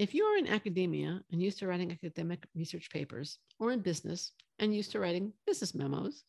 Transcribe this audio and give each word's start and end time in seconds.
If 0.00 0.14
you 0.14 0.24
are 0.24 0.38
in 0.38 0.46
academia 0.46 1.20
and 1.30 1.42
used 1.42 1.58
to 1.58 1.66
writing 1.66 1.92
academic 1.92 2.46
research 2.54 2.88
papers, 2.88 3.36
or 3.58 3.70
in 3.70 3.80
business 3.80 4.32
and 4.58 4.74
used 4.74 4.92
to 4.92 4.98
writing 4.98 5.34
business 5.46 5.74
memos, 5.74 6.24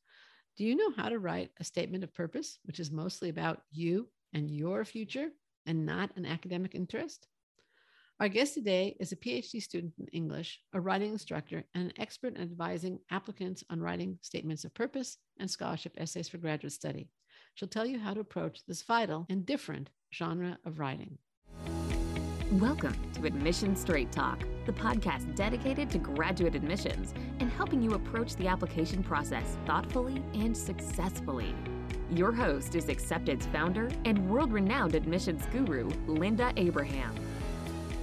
do 0.58 0.66
you 0.66 0.76
know 0.76 0.92
how 0.98 1.08
to 1.08 1.20
write 1.20 1.52
a 1.58 1.64
statement 1.64 2.04
of 2.04 2.14
purpose, 2.14 2.60
which 2.66 2.82
is 2.82 2.92
mostly 2.92 3.30
about 3.30 3.62
you 3.72 4.10
and 4.34 4.52
your 4.52 4.84
future 4.84 5.30
and 5.66 5.86
not 5.86 6.12
an 6.18 6.26
academic 6.26 6.76
interest? 6.76 7.28
Our 8.20 8.28
guest 8.28 8.56
today 8.56 8.98
is 9.00 9.14
a 9.14 9.16
PhD 9.16 9.64
student 9.64 9.94
in 10.00 10.08
English, 10.08 10.60
a 10.74 10.82
writing 10.82 11.14
instructor, 11.14 11.64
and 11.74 11.86
an 11.86 11.94
expert 11.96 12.36
in 12.36 12.42
advising 12.42 13.00
applicants 13.10 13.64
on 13.70 13.80
writing 13.80 14.20
statements 14.22 14.66
of 14.66 14.74
purpose 14.74 15.16
and 15.40 15.50
scholarship 15.50 15.94
essays 15.96 16.28
for 16.28 16.40
graduate 16.40 16.74
study. 16.74 17.08
She'll 17.56 17.70
tell 17.70 17.86
you 17.86 18.00
how 18.00 18.16
to 18.16 18.20
approach 18.20 18.66
this 18.68 18.82
vital 18.82 19.26
and 19.30 19.46
different 19.46 19.92
genre 20.14 20.58
of 20.66 20.78
writing. 20.78 21.20
Welcome 22.60 22.98
to 23.14 23.26
Admission 23.26 23.78
Straight 23.78 24.12
Talk, 24.12 24.44
the 24.66 24.74
podcast 24.74 25.36
dedicated 25.36 25.90
to 25.92 25.98
graduate 25.98 26.54
admissions 26.54 27.14
and 27.40 27.50
helping 27.50 27.82
you 27.82 27.94
approach 27.94 28.36
the 28.36 28.50
application 28.50 29.02
process 29.04 29.58
thoughtfully 29.66 30.22
and 30.34 30.56
successfully. 30.56 31.56
Your 32.10 32.34
host 32.34 32.76
is 32.76 32.90
Accepted's 32.90 33.46
founder 33.46 33.90
and 34.04 34.30
world 34.30 34.52
renowned 34.52 34.96
admissions 34.96 35.46
guru, 35.54 35.90
Linda 36.08 36.52
Abraham. 36.58 37.16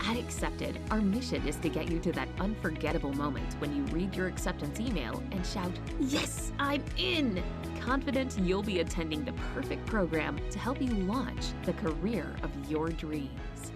At 0.01 0.17
Accepted, 0.17 0.81
our 0.91 1.03
mission 1.03 1.47
is 1.47 1.57
to 1.57 1.69
get 1.69 1.91
you 1.91 1.99
to 1.99 2.13
that 2.13 2.29
unforgettable 2.41 3.13
moment 3.13 3.53
when 3.59 3.77
you 3.77 3.83
read 3.93 4.17
your 4.17 4.29
acceptance 4.29 4.81
email 4.81 5.23
and 5.31 5.45
shout, 5.45 5.73
Yes, 6.01 6.53
I'm 6.59 6.83
in! 6.97 7.43
Confident 7.83 8.39
you'll 8.39 8.63
be 8.63 8.81
attending 8.81 9.27
the 9.27 9.35
perfect 9.55 9.85
program 9.85 10.41
to 10.51 10.59
help 10.59 10.81
you 10.81 10.89
launch 10.89 11.49
the 11.65 11.75
career 11.75 12.35
of 12.43 12.51
your 12.71 12.89
dreams. 12.89 13.73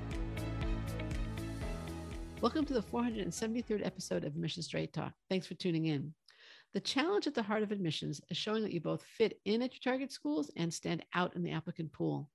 Welcome 2.43 2.65
to 2.65 2.75
the 2.75 2.83
473rd 2.83 3.87
episode 3.87 4.25
of 4.25 4.35
Admission 4.35 4.65
Straight 4.65 4.93
Talk. 4.93 5.13
Thanks 5.31 5.47
for 5.47 5.55
tuning 5.55 5.87
in. 5.87 6.13
The 6.75 6.81
challenge 6.81 7.29
at 7.29 7.35
the 7.35 7.43
heart 7.43 7.63
of 7.63 7.71
admissions 7.71 8.21
is 8.31 8.37
showing 8.37 8.65
that 8.65 8.73
you 8.73 8.81
both 8.81 9.05
fit 9.05 9.39
in 9.45 9.63
at 9.63 9.73
your 9.73 9.93
target 9.93 10.11
schools 10.11 10.51
and 10.57 10.75
stand 10.75 11.05
out 11.15 11.37
in 11.37 11.45
the 11.45 11.53
applicant 11.53 11.93
pool. 11.93 12.29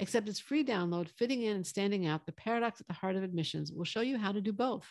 Accepted's 0.00 0.38
free 0.38 0.62
download, 0.66 1.08
Fitting 1.08 1.44
In 1.44 1.56
and 1.56 1.66
Standing 1.66 2.06
Out, 2.06 2.26
the 2.26 2.32
paradox 2.32 2.82
at 2.82 2.88
the 2.88 2.92
heart 2.92 3.16
of 3.16 3.22
admissions, 3.22 3.72
will 3.72 3.86
show 3.86 4.02
you 4.02 4.18
how 4.18 4.32
to 4.32 4.42
do 4.42 4.52
both. 4.52 4.84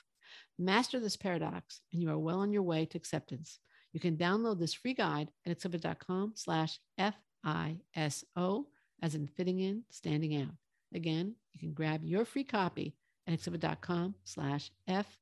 Master 0.58 1.00
this 1.00 1.18
paradox, 1.18 1.82
and 1.94 2.02
you 2.02 2.10
are 2.10 2.18
well 2.18 2.40
on 2.40 2.52
your 2.52 2.64
way 2.64 2.88
to 2.88 2.98
acceptance. 2.98 3.60
You 3.92 4.00
can 4.00 4.18
download 4.18 4.60
this 4.60 4.74
free 4.74 4.96
guide 4.96 5.30
at 5.46 5.52
accepted.com 5.52 6.32
slash 6.34 6.80
F-I-S-O, 6.98 8.68
as 9.04 9.14
in 9.14 9.28
fitting 9.28 9.60
in, 9.60 9.84
standing 9.92 10.42
out. 10.42 10.56
Again, 10.96 11.36
you 11.54 11.60
can 11.60 11.74
grab 11.74 12.04
your 12.04 12.26
free 12.26 12.44
copy 12.44 12.96
accepted.com 13.28 14.16
slash 14.24 14.72
F-I-S-O. 14.88 15.14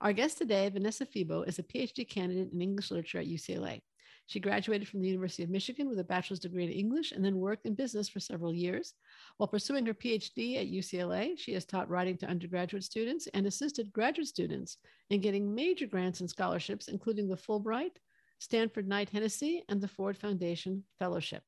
Our 0.00 0.12
guest 0.12 0.38
today, 0.38 0.68
Vanessa 0.68 1.06
Febo, 1.06 1.46
is 1.46 1.58
a 1.58 1.62
PhD 1.62 2.08
candidate 2.08 2.52
in 2.52 2.60
English 2.60 2.90
literature 2.90 3.18
at 3.18 3.26
UCLA. 3.26 3.80
She 4.26 4.40
graduated 4.40 4.88
from 4.88 5.00
the 5.00 5.08
University 5.08 5.42
of 5.42 5.50
Michigan 5.50 5.88
with 5.88 5.98
a 5.98 6.04
bachelor's 6.04 6.40
degree 6.40 6.64
in 6.64 6.70
English 6.70 7.12
and 7.12 7.24
then 7.24 7.38
worked 7.38 7.66
in 7.66 7.74
business 7.74 8.08
for 8.08 8.20
several 8.20 8.54
years. 8.54 8.94
While 9.36 9.48
pursuing 9.48 9.84
her 9.86 9.94
PhD 9.94 10.56
at 10.56 10.70
UCLA, 10.70 11.38
she 11.38 11.52
has 11.52 11.64
taught 11.64 11.90
writing 11.90 12.16
to 12.18 12.26
undergraduate 12.26 12.84
students 12.84 13.28
and 13.34 13.46
assisted 13.46 13.92
graduate 13.92 14.28
students 14.28 14.78
in 15.10 15.20
getting 15.20 15.54
major 15.54 15.86
grants 15.86 16.20
and 16.20 16.30
scholarships, 16.30 16.88
including 16.88 17.28
the 17.28 17.36
Fulbright, 17.36 17.96
Stanford 18.38 18.88
Knight 18.88 19.10
Hennessy, 19.10 19.64
and 19.68 19.80
the 19.80 19.88
Ford 19.88 20.16
Foundation 20.16 20.84
Fellowship. 20.98 21.42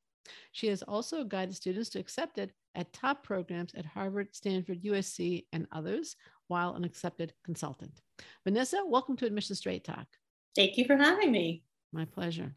She 0.53 0.67
has 0.69 0.83
also 0.83 1.25
guided 1.25 1.55
students 1.55 1.91
to 1.91 1.99
accepted 2.01 2.53
at 2.75 2.93
top 2.93 3.23
programs 3.23 3.75
at 3.75 3.87
Harvard, 3.87 4.35
Stanford, 4.35 4.83
USC, 4.83 5.45
and 5.53 5.67
others, 5.73 6.17
while 6.49 6.75
an 6.75 6.85
accepted 6.85 7.33
consultant. 7.45 8.01
Vanessa, 8.45 8.83
welcome 8.87 9.17
to 9.17 9.27
Admission 9.27 9.57
Straight 9.57 9.85
Talk. 9.85 10.07
Thank 10.55 10.77
you 10.77 10.85
for 10.85 10.97
having 10.97 11.33
me. 11.33 11.63
My 11.93 12.05
pleasure. 12.05 12.55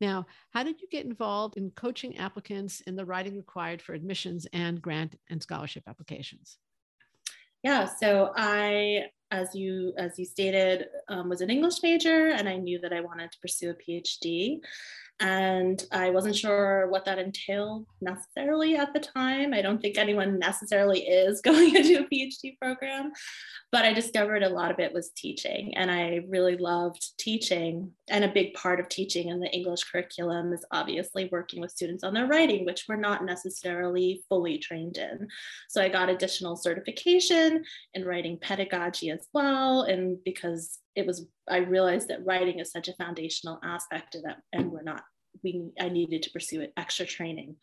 Now, 0.00 0.26
how 0.50 0.62
did 0.62 0.80
you 0.80 0.88
get 0.88 1.04
involved 1.04 1.56
in 1.56 1.70
coaching 1.72 2.16
applicants 2.18 2.80
in 2.82 2.94
the 2.94 3.04
writing 3.04 3.36
required 3.36 3.82
for 3.82 3.92
admissions 3.92 4.46
and 4.52 4.80
grant 4.80 5.16
and 5.28 5.42
scholarship 5.42 5.82
applications? 5.88 6.58
Yeah, 7.64 7.88
so 8.00 8.32
I, 8.36 9.06
as 9.32 9.52
you 9.54 9.92
as 9.98 10.16
you 10.16 10.24
stated, 10.24 10.86
um, 11.08 11.28
was 11.28 11.40
an 11.40 11.50
English 11.50 11.82
major, 11.82 12.28
and 12.28 12.48
I 12.48 12.56
knew 12.56 12.78
that 12.78 12.92
I 12.92 13.00
wanted 13.00 13.32
to 13.32 13.38
pursue 13.40 13.70
a 13.70 13.74
PhD 13.74 14.60
and 15.20 15.82
I 15.90 16.10
wasn't 16.10 16.36
sure 16.36 16.88
what 16.88 17.04
that 17.06 17.18
entailed 17.18 17.86
necessarily 18.00 18.76
at 18.76 18.92
the 18.92 19.00
time. 19.00 19.52
I 19.52 19.62
don't 19.62 19.80
think 19.80 19.98
anyone 19.98 20.38
necessarily 20.38 21.00
is 21.00 21.40
going 21.44 21.74
into 21.74 22.00
a 22.00 22.08
PhD 22.08 22.58
program, 22.60 23.12
but 23.72 23.84
I 23.84 23.92
discovered 23.92 24.42
a 24.42 24.48
lot 24.48 24.70
of 24.70 24.78
it 24.78 24.92
was 24.92 25.10
teaching, 25.16 25.76
and 25.76 25.90
I 25.90 26.20
really 26.28 26.56
loved 26.56 27.18
teaching. 27.18 27.92
And 28.10 28.24
a 28.24 28.32
big 28.32 28.54
part 28.54 28.80
of 28.80 28.88
teaching 28.88 29.28
in 29.28 29.40
the 29.40 29.50
English 29.50 29.84
curriculum 29.84 30.52
is 30.52 30.64
obviously 30.70 31.28
working 31.30 31.60
with 31.60 31.70
students 31.70 32.04
on 32.04 32.14
their 32.14 32.26
writing, 32.26 32.64
which 32.64 32.86
we're 32.88 32.96
not 32.96 33.24
necessarily 33.24 34.22
fully 34.28 34.58
trained 34.58 34.96
in. 34.96 35.28
So 35.68 35.82
I 35.82 35.88
got 35.88 36.08
additional 36.08 36.56
certification 36.56 37.64
in 37.94 38.04
writing 38.04 38.38
pedagogy 38.40 39.10
as 39.10 39.26
well, 39.32 39.82
and 39.82 40.18
because 40.24 40.78
it 40.94 41.06
was 41.06 41.26
I 41.48 41.58
realized 41.58 42.08
that 42.08 42.24
writing 42.24 42.58
is 42.58 42.72
such 42.72 42.88
a 42.88 42.94
foundational 42.94 43.58
aspect 43.62 44.14
of 44.14 44.22
that, 44.22 44.38
and 44.52 44.70
we're 44.70 44.82
not 44.82 45.02
we 45.42 45.70
I 45.80 45.88
needed 45.88 46.22
to 46.22 46.30
pursue 46.30 46.60
it 46.60 46.72
extra 46.76 47.06
training. 47.06 47.56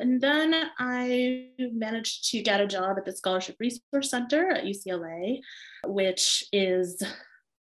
And 0.00 0.20
then 0.20 0.70
I 0.78 1.50
managed 1.58 2.30
to 2.30 2.42
get 2.42 2.60
a 2.60 2.66
job 2.66 2.96
at 2.98 3.04
the 3.04 3.12
Scholarship 3.12 3.56
Resource 3.60 4.10
Center 4.10 4.50
at 4.50 4.64
UCLA, 4.64 5.40
which 5.84 6.44
is 6.52 7.00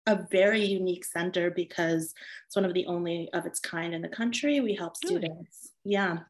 a 0.08 0.26
very 0.30 0.64
unique 0.64 1.04
center 1.04 1.50
because 1.50 2.14
it's 2.46 2.56
one 2.56 2.64
of 2.64 2.74
the 2.74 2.86
only 2.86 3.28
of 3.34 3.44
its 3.44 3.60
kind 3.60 3.94
in 3.94 4.02
the 4.02 4.08
country. 4.08 4.60
We 4.60 4.74
help 4.74 4.96
students. 4.96 5.72
Yeah. 5.84 6.20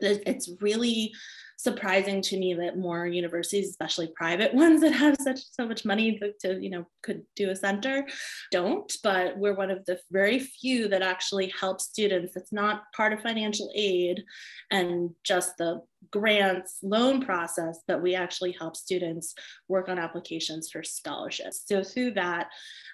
It's 0.00 0.50
really 0.60 1.12
surprising 1.56 2.22
to 2.22 2.38
me 2.38 2.54
that 2.54 2.78
more 2.78 3.06
universities, 3.06 3.68
especially 3.68 4.08
private 4.16 4.52
ones 4.64 4.80
that 4.80 4.92
have 4.92 5.16
such 5.20 5.38
so 5.52 5.66
much 5.66 5.84
money 5.84 6.18
to, 6.18 6.32
to, 6.40 6.60
you 6.60 6.70
know 6.70 6.86
could 7.02 7.22
do 7.36 7.50
a 7.50 7.56
center, 7.56 8.06
don't. 8.50 8.92
But 9.02 9.38
we're 9.38 9.54
one 9.54 9.70
of 9.70 9.84
the 9.84 10.00
very 10.10 10.38
few 10.38 10.88
that 10.88 11.02
actually 11.02 11.52
help 11.60 11.80
students. 11.80 12.34
It's 12.34 12.52
not 12.52 12.84
part 12.96 13.12
of 13.12 13.20
financial 13.20 13.70
aid 13.74 14.24
and 14.70 15.10
just 15.22 15.56
the 15.58 15.82
grants 16.10 16.78
loan 16.82 17.20
process, 17.20 17.80
but 17.86 18.02
we 18.02 18.14
actually 18.14 18.52
help 18.52 18.76
students 18.76 19.34
work 19.68 19.88
on 19.88 19.98
applications 19.98 20.70
for 20.70 20.82
scholarships. 20.82 21.62
So 21.66 21.82
through 21.82 22.12
that, 22.12 22.48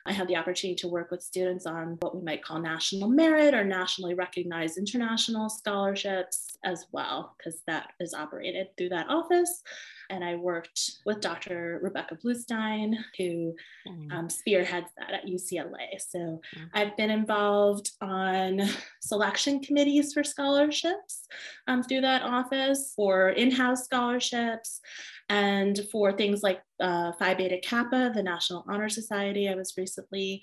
I 0.06 0.12
had 0.12 0.28
the 0.28 0.36
opportunity 0.36 0.76
to 0.76 0.88
work 0.88 1.10
with 1.10 1.22
students 1.22 1.66
on 1.66 1.96
what 2.00 2.16
we 2.16 2.22
might 2.22 2.44
call 2.44 2.60
national 2.60 3.08
merit 3.08 3.54
or 3.54 3.64
nationally 3.64 4.14
recognized 4.14 4.78
international 4.78 5.48
scholarships 5.48 6.56
as 6.64 6.86
well, 6.92 7.34
because 7.36 7.62
that 7.66 7.90
is 8.00 8.14
operated 8.14 8.68
through 8.76 8.90
that 8.90 9.08
office. 9.08 9.62
And 10.10 10.24
I 10.24 10.36
worked 10.36 10.80
with 11.04 11.20
Dr. 11.20 11.80
Rebecca 11.82 12.16
Bluestein, 12.16 12.94
who 13.18 13.54
mm. 13.88 14.12
um, 14.12 14.28
spearheads 14.30 14.88
that 14.98 15.12
at 15.12 15.26
UCLA. 15.26 15.98
So 15.98 16.18
mm. 16.18 16.70
I've 16.74 16.96
been 16.96 17.10
involved 17.10 17.90
on 18.00 18.60
selection 19.00 19.60
committees 19.60 20.12
for 20.12 20.24
scholarships 20.24 21.26
um, 21.66 21.82
through 21.82 22.02
that 22.02 22.22
office, 22.22 22.92
for 22.94 23.30
in 23.30 23.50
house 23.50 23.84
scholarships, 23.84 24.80
and 25.28 25.80
for 25.90 26.12
things 26.12 26.42
like 26.42 26.60
uh, 26.80 27.12
Phi 27.18 27.34
Beta 27.34 27.58
Kappa, 27.62 28.12
the 28.14 28.22
National 28.22 28.64
Honor 28.68 28.88
Society. 28.88 29.48
I 29.48 29.54
was 29.54 29.74
recently 29.76 30.42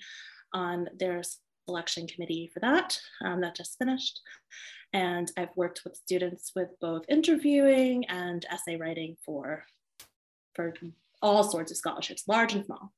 on 0.52 0.88
their 0.98 1.22
selection 1.66 2.06
committee 2.06 2.50
for 2.52 2.60
that. 2.60 2.98
Um, 3.24 3.40
that 3.40 3.56
just 3.56 3.78
finished. 3.78 4.20
And 4.92 5.30
I've 5.36 5.56
worked 5.56 5.82
with 5.84 5.96
students 5.96 6.52
with 6.54 6.68
both 6.80 7.04
interviewing 7.08 8.04
and 8.06 8.44
essay 8.50 8.76
writing 8.76 9.16
for, 9.24 9.64
for 10.54 10.72
all 11.20 11.42
sorts 11.42 11.72
of 11.72 11.78
scholarships, 11.78 12.28
large 12.28 12.54
and 12.54 12.64
small. 12.64 12.92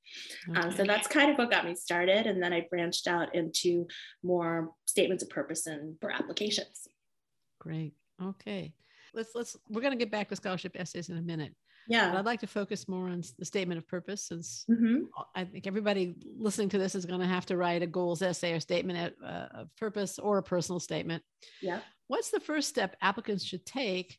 Okay. 0.51 0.61
Um, 0.61 0.73
so 0.73 0.85
that's 0.85 1.07
kind 1.07 1.31
of 1.31 1.39
what 1.39 1.51
got 1.51 1.65
me 1.65 1.75
started. 1.75 2.27
And 2.27 2.43
then 2.43 2.53
I 2.53 2.67
branched 2.69 3.07
out 3.07 3.35
into 3.35 3.87
more 4.23 4.73
statements 4.85 5.23
of 5.23 5.31
purpose 5.31 5.67
and 5.67 5.97
for 6.01 6.11
applications. 6.11 6.89
Great. 7.61 7.95
Okay. 8.23 8.75
Let's 9.15 9.31
let's 9.35 9.57
we're 9.71 9.81
going 9.81 9.93
to 9.93 9.99
get 9.99 10.11
back 10.11 10.29
to 10.29 10.37
scholarship 10.37 10.77
essays 10.79 11.09
in 11.09 11.17
a 11.17 11.23
minute. 11.23 11.55
Yeah. 11.89 12.11
But 12.11 12.19
I'd 12.19 12.25
like 12.25 12.41
to 12.41 12.47
focus 12.47 12.89
more 12.89 13.09
on 13.09 13.23
the 13.39 13.45
statement 13.45 13.79
of 13.79 13.87
purpose 13.87 14.23
since 14.23 14.65
mm-hmm. 14.71 15.05
I 15.35 15.45
think 15.45 15.67
everybody 15.67 16.15
listening 16.39 16.69
to 16.71 16.79
this 16.79 16.95
is 16.95 17.07
going 17.07 17.21
to 17.21 17.27
have 17.27 17.47
to 17.47 17.57
write 17.57 17.83
a 17.83 17.87
goals 17.87 18.23
essay 18.23 18.53
or 18.53 18.61
statement 18.61 19.15
uh, 19.25 19.47
of 19.53 19.77
purpose 19.77 20.19
or 20.19 20.39
a 20.39 20.43
personal 20.43 20.81
statement. 20.81 21.23
Yeah. 21.63 21.81
What's 22.09 22.31
the 22.31 22.41
first 22.41 22.69
step 22.69 22.97
applicants 23.01 23.45
should 23.45 23.65
take 23.65 24.19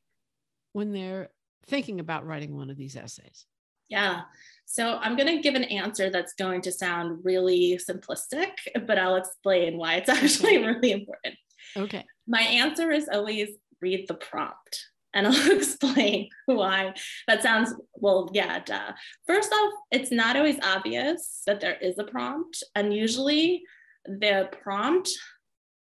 when 0.73 0.91
they're 0.91 1.29
thinking 1.67 1.99
about 1.99 2.25
writing 2.25 2.55
one 2.55 2.69
of 2.69 2.77
these 2.77 2.95
essays? 2.95 3.45
Yeah. 3.89 4.21
So 4.65 4.97
I'm 5.01 5.15
going 5.15 5.33
to 5.33 5.41
give 5.41 5.55
an 5.55 5.63
answer 5.63 6.09
that's 6.09 6.33
going 6.33 6.61
to 6.61 6.71
sound 6.71 7.19
really 7.23 7.79
simplistic, 7.89 8.51
but 8.85 8.97
I'll 8.97 9.15
explain 9.15 9.77
why 9.77 9.95
it's 9.95 10.09
actually 10.09 10.57
really 10.57 10.91
important. 10.91 11.35
Okay. 11.75 12.05
My 12.27 12.41
answer 12.41 12.91
is 12.91 13.09
always 13.11 13.49
read 13.81 14.07
the 14.07 14.15
prompt 14.15 14.87
And 15.13 15.27
I'll 15.27 15.51
explain 15.51 16.29
why 16.45 16.93
that 17.27 17.43
sounds, 17.43 17.73
well, 17.95 18.29
yeah, 18.33 18.59
duh. 18.59 18.93
First 19.25 19.51
off, 19.51 19.73
it's 19.91 20.11
not 20.11 20.35
always 20.35 20.59
obvious 20.63 21.43
that 21.47 21.59
there 21.59 21.77
is 21.81 21.97
a 21.97 22.03
prompt. 22.03 22.63
And 22.75 22.93
usually 22.93 23.63
the 24.05 24.49
prompt, 24.63 25.09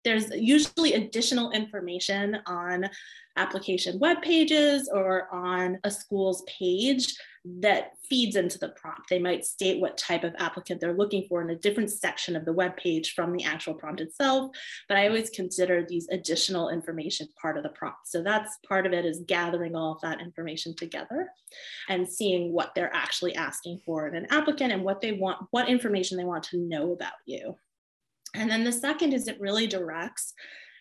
there's 0.04 0.30
usually 0.30 0.94
additional 0.94 1.50
information 1.50 2.38
on 2.46 2.88
application 3.36 3.98
web 3.98 4.22
pages 4.22 4.90
or 4.92 5.32
on 5.32 5.78
a 5.84 5.90
school's 5.90 6.42
page 6.46 7.14
that 7.60 7.92
feeds 8.08 8.36
into 8.36 8.58
the 8.58 8.70
prompt. 8.70 9.08
They 9.08 9.18
might 9.18 9.44
state 9.44 9.80
what 9.80 9.96
type 9.96 10.24
of 10.24 10.34
applicant 10.38 10.80
they're 10.80 10.96
looking 10.96 11.26
for 11.28 11.42
in 11.42 11.50
a 11.50 11.56
different 11.56 11.90
section 11.90 12.36
of 12.36 12.44
the 12.44 12.52
web 12.52 12.76
page 12.76 13.14
from 13.14 13.32
the 13.32 13.44
actual 13.44 13.74
prompt 13.74 14.00
itself. 14.00 14.50
But 14.88 14.98
I 14.98 15.06
always 15.06 15.30
consider 15.30 15.84
these 15.86 16.08
additional 16.10 16.70
information 16.70 17.28
part 17.40 17.56
of 17.56 17.62
the 17.62 17.68
prompt. 17.70 18.08
So 18.08 18.22
that's 18.22 18.58
part 18.66 18.86
of 18.86 18.92
it 18.92 19.04
is 19.04 19.22
gathering 19.26 19.76
all 19.76 19.92
of 19.92 20.00
that 20.02 20.20
information 20.20 20.74
together 20.74 21.28
and 21.88 22.08
seeing 22.08 22.52
what 22.52 22.74
they're 22.74 22.94
actually 22.94 23.34
asking 23.34 23.80
for 23.84 24.08
in 24.08 24.14
an 24.14 24.26
applicant 24.30 24.72
and 24.72 24.84
what 24.84 25.00
they 25.00 25.12
want, 25.12 25.46
what 25.50 25.68
information 25.68 26.16
they 26.16 26.24
want 26.24 26.44
to 26.44 26.58
know 26.58 26.92
about 26.92 27.12
you. 27.26 27.56
And 28.34 28.50
then 28.50 28.64
the 28.64 28.72
second 28.72 29.12
is 29.12 29.26
it 29.26 29.40
really 29.40 29.66
directs 29.66 30.34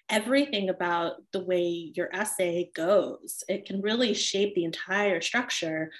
everything 0.10 0.70
about 0.70 1.16
the 1.34 1.44
way 1.44 1.92
your 1.96 2.10
essay 2.13 2.72
goes. 2.74 3.44
It 3.48 3.66
can 3.66 3.81
really 3.81 4.13
shape 4.13 4.56
the 4.56 4.63
entire 4.63 5.22
structure 5.22 5.92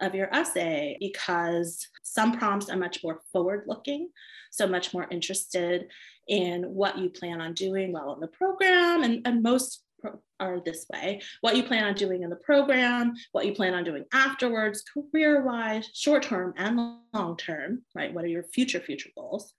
of 0.00 0.14
your 0.14 0.32
essay 0.34 0.96
because 1.00 1.86
some 2.02 2.36
prompts 2.36 2.68
are 2.68 2.76
much 2.76 3.02
more 3.04 3.20
forward 3.32 3.64
looking, 3.66 4.08
so 4.50 4.66
much 4.66 4.92
more 4.92 5.06
interested 5.10 5.88
in 6.28 6.62
what 6.62 6.98
you 6.98 7.10
plan 7.10 7.40
on 7.40 7.54
doing 7.54 7.92
while 7.92 8.14
in 8.14 8.20
the 8.20 8.28
program. 8.28 9.02
And, 9.02 9.26
and 9.26 9.42
most 9.42 9.84
are 10.38 10.60
this 10.64 10.86
way 10.90 11.20
what 11.42 11.56
you 11.56 11.62
plan 11.62 11.84
on 11.84 11.94
doing 11.94 12.22
in 12.22 12.30
the 12.30 12.36
program, 12.36 13.12
what 13.32 13.44
you 13.44 13.52
plan 13.52 13.74
on 13.74 13.84
doing 13.84 14.04
afterwards, 14.12 14.82
career 15.12 15.44
wise, 15.44 15.88
short 15.92 16.22
term 16.22 16.54
and 16.56 16.96
long 17.12 17.36
term, 17.36 17.82
right? 17.94 18.12
What 18.12 18.24
are 18.24 18.28
your 18.28 18.44
future, 18.44 18.80
future 18.80 19.10
goals? 19.14 19.52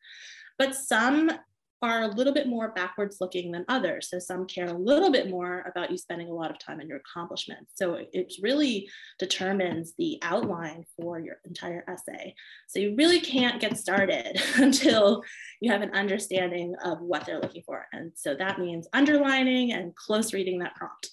But 0.58 0.76
some 0.76 1.32
are 1.82 2.04
a 2.04 2.08
little 2.08 2.34
bit 2.34 2.48
more 2.48 2.72
backwards 2.72 3.18
looking 3.20 3.52
than 3.52 3.66
others. 3.68 4.10
So 4.10 4.20
some 4.20 4.46
care 4.46 4.68
a 4.68 4.74
little 4.74 5.12
bit 5.12 5.30
more 5.30 5.64
about 5.68 5.90
you 5.90 5.98
spending 5.98 6.30
a 6.30 6.34
lot 6.34 6.52
of 6.52 6.60
time 6.60 6.80
on 6.80 6.88
your 6.88 6.98
accomplishments. 7.00 7.74
So 7.76 7.98
it 8.14 8.34
really 8.42 8.90
determines 9.20 9.94
the 9.98 10.20
outline 10.22 10.84
for 11.00 11.20
your 11.20 11.38
entire 11.46 11.84
essay. 11.88 12.36
So 12.68 12.80
you 12.80 12.96
really 12.96 13.20
can't 13.20 13.60
get 13.60 13.78
started 13.78 14.42
until 14.58 15.24
you 15.60 15.72
have 15.72 15.82
an 15.82 15.94
understanding 15.94 16.76
of 16.84 17.02
what 17.02 17.26
they're 17.26 17.42
looking 17.42 17.64
for. 17.66 17.88
And 17.94 18.12
so 18.16 18.36
that 18.36 18.60
means 18.60 18.88
underlining 18.94 19.74
and 19.74 19.96
close 19.96 20.34
reading 20.34 20.60
that 20.60 20.76
prompt. 20.76 21.10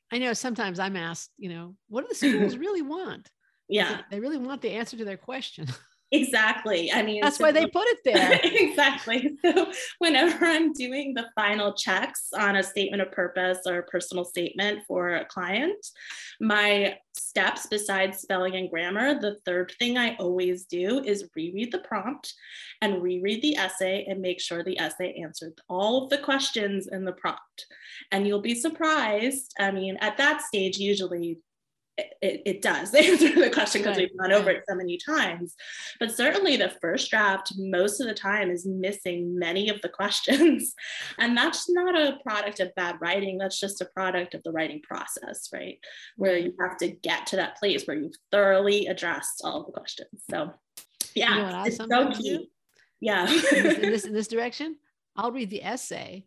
I 0.12 0.18
know 0.18 0.32
sometimes 0.32 0.78
I'm 0.78 0.96
asked, 0.96 1.30
you 1.36 1.50
know, 1.50 1.74
what 1.88 2.02
do 2.02 2.08
the 2.08 2.14
schools 2.14 2.56
really 2.58 2.82
want? 2.82 3.30
Yeah. 3.68 4.00
They 4.10 4.20
really 4.20 4.38
want 4.38 4.62
the 4.62 4.70
answer 4.70 4.96
to 4.96 5.04
their 5.04 5.18
question. 5.18 5.66
Exactly. 6.10 6.90
I 6.90 7.02
mean, 7.02 7.20
that's 7.20 7.36
so 7.36 7.44
why 7.44 7.52
they 7.52 7.66
put 7.66 7.86
it 7.86 7.98
there. 8.04 8.40
exactly. 8.42 9.36
So, 9.48 9.72
whenever 9.98 10.44
I'm 10.44 10.72
doing 10.72 11.14
the 11.14 11.26
final 11.34 11.72
checks 11.72 12.28
on 12.36 12.56
a 12.56 12.62
statement 12.62 13.02
of 13.02 13.12
purpose 13.12 13.58
or 13.66 13.78
a 13.78 13.82
personal 13.84 14.24
statement 14.24 14.80
for 14.86 15.14
a 15.14 15.24
client, 15.24 15.86
my 16.40 16.98
steps 17.16 17.66
besides 17.66 18.18
spelling 18.18 18.56
and 18.56 18.70
grammar, 18.70 19.20
the 19.20 19.36
third 19.44 19.72
thing 19.78 19.96
I 19.96 20.16
always 20.16 20.64
do 20.64 21.02
is 21.04 21.28
reread 21.34 21.72
the 21.72 21.78
prompt 21.78 22.34
and 22.82 23.02
reread 23.02 23.42
the 23.42 23.56
essay 23.56 24.04
and 24.08 24.20
make 24.20 24.40
sure 24.40 24.62
the 24.62 24.78
essay 24.78 25.14
answered 25.22 25.60
all 25.68 26.04
of 26.04 26.10
the 26.10 26.18
questions 26.18 26.88
in 26.88 27.04
the 27.04 27.12
prompt. 27.12 27.66
And 28.12 28.26
you'll 28.26 28.40
be 28.40 28.54
surprised. 28.54 29.54
I 29.58 29.70
mean, 29.70 29.96
at 30.00 30.16
that 30.18 30.42
stage, 30.42 30.78
usually 30.78 31.38
it, 31.98 32.42
it 32.46 32.62
does 32.62 32.94
answer 32.94 33.34
the 33.34 33.50
question 33.50 33.82
because 33.82 33.96
we've 33.96 34.16
gone 34.16 34.32
over 34.32 34.50
it 34.50 34.64
so 34.68 34.74
many 34.74 34.98
times. 34.98 35.54
But 35.98 36.16
certainly 36.16 36.56
the 36.56 36.72
first 36.80 37.10
draft, 37.10 37.52
most 37.56 38.00
of 38.00 38.06
the 38.06 38.14
time, 38.14 38.50
is 38.50 38.66
missing 38.66 39.38
many 39.38 39.68
of 39.68 39.80
the 39.82 39.88
questions. 39.98 40.74
And 41.18 41.36
that's 41.36 41.68
not 41.68 41.96
a 41.96 42.18
product 42.22 42.60
of 42.60 42.74
bad 42.74 42.96
writing, 43.00 43.38
that's 43.38 43.60
just 43.60 43.80
a 43.80 43.86
product 43.86 44.34
of 44.34 44.42
the 44.42 44.52
writing 44.52 44.80
process, 44.82 45.48
right? 45.52 45.78
Where 46.16 46.38
you 46.38 46.54
have 46.60 46.76
to 46.78 46.88
get 46.88 47.26
to 47.28 47.36
that 47.36 47.58
place 47.58 47.84
where 47.84 47.96
you've 47.96 48.16
thoroughly 48.30 48.86
addressed 48.86 49.42
all 49.44 49.64
the 49.64 49.72
questions. 49.72 50.22
So, 50.30 50.52
yeah, 51.14 51.34
you 51.34 51.42
know 51.42 51.62
it's 51.64 51.76
so 51.76 52.10
key. 52.12 52.38
Do? 52.38 52.46
Yeah. 53.00 53.28
in, 53.28 53.90
this, 53.90 54.04
in 54.04 54.12
this 54.12 54.28
direction, 54.28 54.76
I'll 55.16 55.32
read 55.32 55.50
the 55.50 55.64
essay 55.64 56.26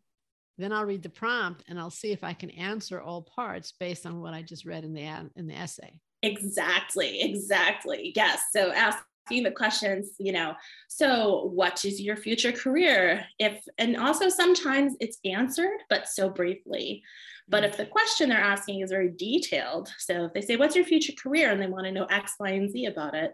then 0.62 0.72
I'll 0.72 0.86
read 0.86 1.04
the 1.04 1.10
prompt 1.10 1.64
and 1.68 1.80
I'll 1.80 1.90
see 1.90 2.12
if 2.12 2.24
I 2.24 2.34
can 2.34 2.50
answer 2.52 3.02
all 3.02 3.22
parts 3.22 3.74
based 3.80 4.06
on 4.06 4.22
what 4.22 4.34
I 4.34 4.42
just 4.42 4.66
read 4.66 4.84
in 4.84 4.94
the 4.94 5.30
in 5.36 5.48
the 5.48 5.56
essay. 5.56 6.00
Exactly, 6.24 7.22
exactly. 7.22 8.14
Yes. 8.16 8.44
So 8.54 8.72
asking 8.72 9.44
the 9.44 9.52
questions, 9.52 10.12
you 10.20 10.32
know, 10.32 10.54
so 10.88 11.50
what 11.54 11.84
is 11.84 12.00
your 12.00 12.16
future 12.16 12.52
career? 12.52 13.26
If 13.40 13.64
and 13.78 13.98
also 13.98 14.30
sometimes 14.30 14.96
it's 15.00 15.18
answered, 15.26 15.80
but 15.90 16.08
so 16.08 16.30
briefly. 16.30 17.04
But 17.48 17.64
if 17.66 17.76
the 17.76 17.86
question 17.86 18.30
they're 18.30 18.40
asking 18.40 18.80
is 18.80 18.92
very 18.92 19.10
detailed, 19.10 19.92
so 19.98 20.26
if 20.26 20.34
they 20.34 20.42
say, 20.42 20.56
What's 20.56 20.76
your 20.76 20.86
future 20.86 21.14
career? 21.22 21.52
and 21.52 21.62
they 21.62 21.68
want 21.68 21.86
to 21.86 21.92
know 21.92 22.06
X, 22.06 22.36
Y, 22.40 22.50
and 22.50 22.72
Z 22.72 22.86
about 22.86 23.14
it, 23.16 23.34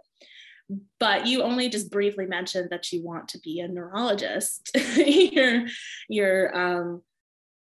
but 0.99 1.27
you 1.27 1.43
only 1.43 1.69
just 1.69 1.91
briefly 1.91 2.25
mentioned 2.25 2.69
that 2.71 2.91
you 2.91 3.03
want 3.03 3.29
to 3.29 3.39
be 3.39 3.59
a 3.59 3.67
neurologist. 3.67 4.71
you're, 4.97 5.65
you're 6.09 6.57
um, 6.57 7.01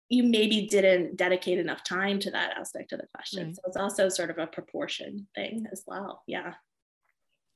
you 0.10 0.24
maybe 0.24 0.68
didn't 0.68 1.16
dedicate 1.18 1.60
enough 1.60 1.84
time 1.84 2.20
to 2.20 2.32
that 2.32 2.58
aspect 2.58 2.92
of 2.92 3.00
the 3.00 3.08
question. 3.14 3.48
Right. 3.48 3.56
So 3.56 3.62
it's 3.68 3.78
also 3.78 4.10
sort 4.10 4.32
of 4.32 4.40
a 4.40 4.48
proportion 4.48 5.28
thing 5.36 5.68
as 5.72 5.84
well. 5.86 6.24
Yeah. 6.26 6.54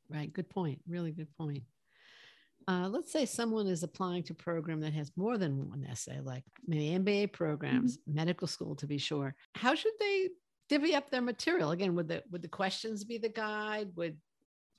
Right. 0.10 0.32
Good 0.32 0.50
point. 0.50 0.80
Really 0.88 1.12
good 1.12 1.36
point. 1.36 1.64
Uh, 2.68 2.88
let's 2.88 3.12
say 3.12 3.26
someone 3.26 3.68
is 3.68 3.84
applying 3.84 4.24
to 4.24 4.34
a 4.34 4.36
program 4.36 4.80
that 4.82 4.94
has 4.94 5.12
more 5.18 5.38
than 5.38 5.68
one 5.68 5.86
essay, 5.90 6.20
like 6.24 6.44
many 6.66 6.98
MBA 6.98 7.34
programs, 7.34 7.98
mm-hmm. 7.98 8.16
medical 8.16 8.48
school 8.48 8.76
to 8.76 8.88
be 8.88 8.98
sure. 8.98 9.36
How 9.56 9.76
should 9.76 9.92
they 10.00 10.30
divvy 10.70 10.96
up 10.96 11.10
their 11.10 11.22
material? 11.22 11.72
Again, 11.72 11.96
would 11.96 12.08
the 12.08 12.24
would 12.32 12.42
the 12.42 12.48
questions 12.48 13.04
be 13.04 13.18
the 13.18 13.30
guide? 13.30 13.90
Would 13.96 14.18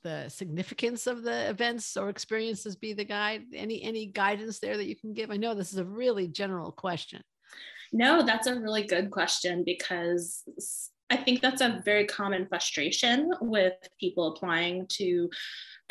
the 0.03 0.29
significance 0.29 1.06
of 1.06 1.25
the 1.25 1.50
events 1.50 1.97
or 1.97 2.09
experiences 2.09 2.77
be 2.77 2.94
the 2.94 3.05
guide? 3.05 3.43
Any 3.53 3.82
any 3.82 4.06
guidance 4.06 4.61
there 4.61 4.77
that 4.77 4.87
you 4.87 4.97
can 4.97 5.12
give? 5.12 5.31
I 5.31 5.37
know 5.37 5.55
this 5.55 5.73
is 5.73 5.79
a 5.79 5.85
really 5.85 6.29
general 6.29 6.73
question. 6.73 7.23
No, 7.94 8.25
that's 8.26 8.49
a 8.49 8.58
really 8.58 8.82
good 8.82 9.12
question 9.12 9.62
because 9.64 10.43
I 11.11 11.17
think 11.17 11.41
that's 11.41 11.61
a 11.61 11.81
very 11.85 12.06
common 12.06 12.46
frustration 12.46 13.32
with 13.41 13.75
people 14.00 14.32
applying 14.32 14.87
to 14.94 15.31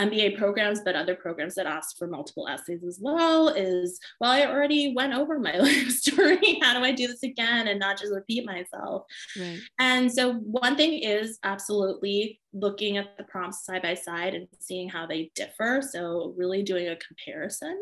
MBA 0.01 0.38
programs, 0.38 0.81
but 0.83 0.95
other 0.95 1.15
programs 1.15 1.55
that 1.55 1.65
ask 1.65 1.98
for 1.98 2.07
multiple 2.07 2.50
essays 2.50 2.83
as 2.83 3.00
well 3.01 3.48
is, 3.48 4.01
well, 4.19 4.31
I 4.31 4.45
already 4.45 4.93
went 4.93 5.13
over 5.13 5.39
my 5.39 5.55
life 5.60 5.91
story. 5.91 6.60
How 6.62 6.77
do 6.77 6.83
I 6.83 6.91
do 6.91 7.07
this 7.07 7.24
again 7.24 7.69
and 7.69 7.79
not 7.79 8.00
just 8.00 8.12
repeat 8.12 8.45
myself? 8.45 9.05
Right. 9.39 9.62
And 9.79 10.12
so, 10.12 10.33
one 10.33 10.75
thing 10.75 11.00
is 11.00 11.39
absolutely 11.43 12.41
looking 12.53 12.98
at 12.98 13.17
the 13.17 13.24
prompts 13.24 13.65
side 13.65 13.81
by 13.81 13.93
side 13.93 14.36
and 14.36 14.48
seeing 14.60 14.89
how 14.89 15.05
they 15.05 15.31
differ. 15.36 15.81
So, 15.81 16.33
really 16.38 16.63
doing 16.63 16.89
a 16.89 16.98
comparison. 16.98 17.77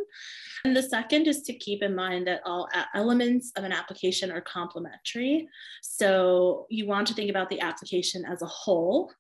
And 0.66 0.76
the 0.76 0.84
second 0.84 1.28
is 1.28 1.42
to 1.44 1.54
keep 1.54 1.84
in 1.84 1.96
mind 1.96 2.28
that 2.28 2.42
all 2.46 2.68
elements 2.94 3.52
of 3.56 3.64
an 3.64 3.72
application 3.72 4.32
are 4.32 4.42
complementary. 4.42 5.48
So, 5.82 6.66
you 6.70 6.88
want 6.88 7.08
to 7.08 7.14
think 7.14 7.30
about 7.30 7.50
the 7.50 7.62
application 7.62 8.26
as 8.26 8.42
a 8.42 8.48
whole 8.48 9.12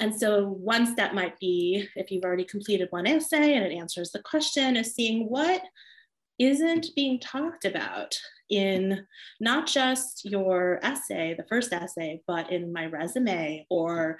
and 0.00 0.14
so 0.14 0.48
one 0.48 0.86
step 0.86 1.12
might 1.12 1.38
be 1.38 1.88
if 1.96 2.10
you've 2.10 2.24
already 2.24 2.44
completed 2.44 2.88
one 2.90 3.06
essay 3.06 3.54
and 3.54 3.64
it 3.64 3.74
answers 3.74 4.10
the 4.10 4.22
question 4.22 4.76
is 4.76 4.94
seeing 4.94 5.28
what 5.28 5.62
isn't 6.38 6.88
being 6.96 7.20
talked 7.20 7.64
about 7.64 8.18
in 8.52 9.06
not 9.40 9.66
just 9.66 10.24
your 10.24 10.78
essay, 10.82 11.34
the 11.36 11.46
first 11.48 11.72
essay, 11.72 12.20
but 12.26 12.52
in 12.52 12.72
my 12.72 12.86
resume 12.86 13.66
or 13.70 14.18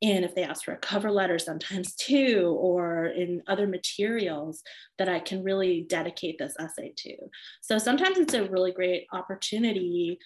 in 0.00 0.24
if 0.24 0.34
they 0.34 0.42
ask 0.42 0.64
for 0.64 0.72
a 0.72 0.78
cover 0.78 1.10
letter 1.10 1.38
sometimes 1.38 1.94
too, 1.94 2.56
or 2.58 3.06
in 3.06 3.42
other 3.46 3.66
materials 3.66 4.62
that 4.98 5.08
I 5.08 5.20
can 5.20 5.44
really 5.44 5.86
dedicate 5.88 6.38
this 6.38 6.54
essay 6.58 6.92
to. 6.96 7.16
So 7.60 7.78
sometimes 7.78 8.18
it's 8.18 8.34
a 8.34 8.48
really 8.48 8.72
great 8.72 9.06
opportunity 9.12 10.18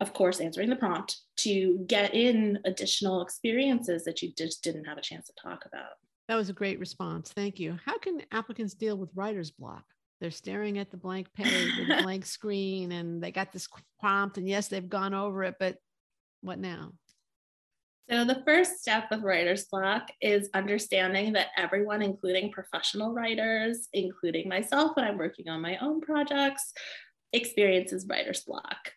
of 0.00 0.12
course, 0.14 0.40
answering 0.40 0.68
the 0.68 0.74
prompt 0.74 1.20
to 1.36 1.84
get 1.86 2.12
in 2.12 2.58
additional 2.64 3.22
experiences 3.22 4.02
that 4.02 4.20
you 4.20 4.32
just 4.36 4.64
didn't 4.64 4.84
have 4.84 4.98
a 4.98 5.00
chance 5.00 5.28
to 5.28 5.32
talk 5.40 5.64
about. 5.64 5.92
That 6.26 6.34
was 6.34 6.48
a 6.48 6.52
great 6.52 6.80
response. 6.80 7.30
Thank 7.30 7.60
you. 7.60 7.78
How 7.84 7.98
can 7.98 8.20
applicants 8.32 8.74
deal 8.74 8.96
with 8.96 9.10
writer's 9.14 9.52
block? 9.52 9.84
They're 10.22 10.30
staring 10.30 10.78
at 10.78 10.92
the 10.92 10.96
blank 10.96 11.26
page, 11.34 11.76
the 11.76 12.00
blank 12.04 12.24
screen, 12.24 12.92
and 12.92 13.20
they 13.20 13.32
got 13.32 13.50
this 13.50 13.68
prompt. 13.98 14.38
And 14.38 14.48
yes, 14.48 14.68
they've 14.68 14.88
gone 14.88 15.14
over 15.14 15.42
it, 15.42 15.56
but 15.58 15.78
what 16.42 16.60
now? 16.60 16.92
So, 18.08 18.24
the 18.24 18.40
first 18.46 18.80
step 18.80 19.08
with 19.10 19.22
writer's 19.22 19.64
block 19.64 20.08
is 20.20 20.48
understanding 20.54 21.32
that 21.32 21.48
everyone, 21.56 22.02
including 22.02 22.52
professional 22.52 23.12
writers, 23.12 23.88
including 23.92 24.48
myself 24.48 24.92
when 24.94 25.06
I'm 25.06 25.18
working 25.18 25.48
on 25.48 25.60
my 25.60 25.76
own 25.78 26.00
projects, 26.00 26.72
experiences 27.32 28.06
writer's 28.08 28.42
block. 28.42 28.92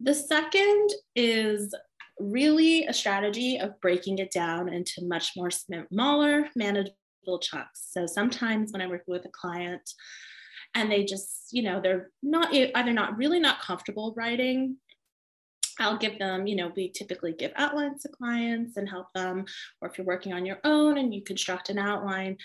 The 0.00 0.14
second 0.14 0.90
is 1.16 1.74
really 2.18 2.84
a 2.86 2.92
strategy 2.92 3.56
of 3.58 3.80
breaking 3.80 4.18
it 4.18 4.32
down 4.32 4.68
into 4.68 5.02
much 5.02 5.32
more 5.34 5.50
smaller, 5.50 6.50
manageable 6.54 7.38
chunks. 7.40 7.88
So 7.90 8.04
sometimes 8.04 8.70
when 8.70 8.82
I'm 8.82 8.90
working 8.90 9.12
with 9.12 9.24
a 9.24 9.30
client 9.30 9.88
and 10.74 10.90
they 10.90 11.04
just, 11.04 11.48
you 11.50 11.62
know, 11.62 11.80
they're 11.80 12.10
not 12.22 12.52
either 12.54 12.92
not 12.92 13.16
really 13.16 13.40
not 13.40 13.60
comfortable 13.60 14.14
writing 14.16 14.76
I'll 15.78 15.98
give 15.98 16.18
them, 16.18 16.46
you 16.46 16.56
know, 16.56 16.72
we 16.74 16.90
typically 16.90 17.32
give 17.32 17.52
outlines 17.56 18.02
to 18.02 18.08
clients 18.08 18.76
and 18.76 18.88
help 18.88 19.12
them, 19.14 19.44
or 19.80 19.88
if 19.88 19.98
you're 19.98 20.06
working 20.06 20.32
on 20.32 20.46
your 20.46 20.58
own 20.64 20.98
and 20.98 21.14
you 21.14 21.22
construct 21.22 21.70
an 21.70 21.78
outline, 21.78 22.36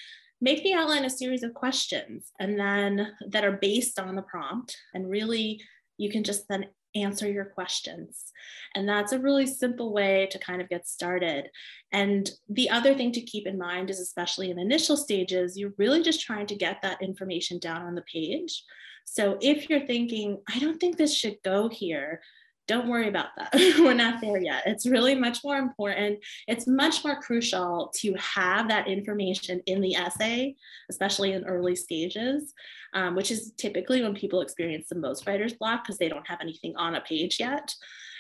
make 0.42 0.64
the 0.64 0.74
outline 0.74 1.06
a 1.06 1.10
series 1.10 1.44
of 1.44 1.54
questions 1.54 2.32
and 2.40 2.60
then 2.60 3.14
that 3.28 3.44
are 3.44 3.54
based 3.54 4.00
on 4.00 4.16
the 4.16 4.22
prompt. 4.22 4.76
And 4.94 5.10
really, 5.10 5.62
you 5.98 6.10
can 6.10 6.24
just 6.24 6.48
then 6.48 6.68
answer 7.02 7.30
your 7.30 7.46
questions. 7.46 8.32
And 8.76 8.88
that's 8.88 9.12
a 9.12 9.20
really 9.20 9.46
simple 9.46 9.94
way 9.94 10.28
to 10.32 10.40
kind 10.40 10.62
of 10.62 10.70
get 10.70 10.88
started. 10.88 11.50
And 11.92 12.30
the 12.50 12.70
other 12.70 12.94
thing 12.94 13.12
to 13.14 13.22
keep 13.22 13.48
in 13.48 13.58
mind 13.58 13.90
is, 13.90 14.00
especially 14.00 14.52
in 14.52 14.60
initial 14.60 14.98
stages, 14.98 15.58
you're 15.58 15.74
really 15.78 16.04
just 16.04 16.22
trying 16.22 16.48
to 16.48 16.56
get 16.56 16.82
that 16.82 17.02
information 17.02 17.60
down 17.60 17.82
on 17.82 17.96
the 17.96 18.04
page. 18.04 18.64
So 19.06 19.38
if 19.42 19.70
you're 19.70 19.88
thinking, 19.88 20.42
I 20.54 20.60
don't 20.60 20.80
think 20.80 20.98
this 20.98 21.16
should 21.16 21.38
go 21.44 21.70
here, 21.70 22.22
don't 22.68 22.88
worry 22.88 23.08
about 23.08 23.30
that. 23.38 23.50
We're 23.80 23.94
not 23.94 24.22
there 24.22 24.42
yet. 24.42 24.64
It's 24.66 24.86
really 24.86 25.16
much 25.16 25.40
more 25.44 25.58
important. 25.58 26.20
It's 26.48 26.68
much 26.68 27.04
more 27.04 27.20
crucial 27.22 27.92
to 27.98 28.14
have 28.16 28.68
that 28.68 28.88
information 28.88 29.62
in 29.66 29.82
the 29.82 29.96
essay, 29.96 30.56
especially 30.90 31.34
in 31.34 31.46
early 31.46 31.76
stages, 31.76 32.54
um, 32.94 33.16
which 33.16 33.32
is 33.32 33.54
typically 33.58 34.02
when 34.02 34.14
people 34.14 34.42
experience 34.42 34.90
the 34.90 34.96
most 34.96 35.26
writer's 35.26 35.54
block 35.54 35.84
because 35.84 35.98
they 35.98 36.10
don't 36.10 36.28
have 36.28 36.42
anything 36.42 36.76
on 36.76 36.96
a 36.96 37.02
page 37.02 37.40
yet, 37.40 37.74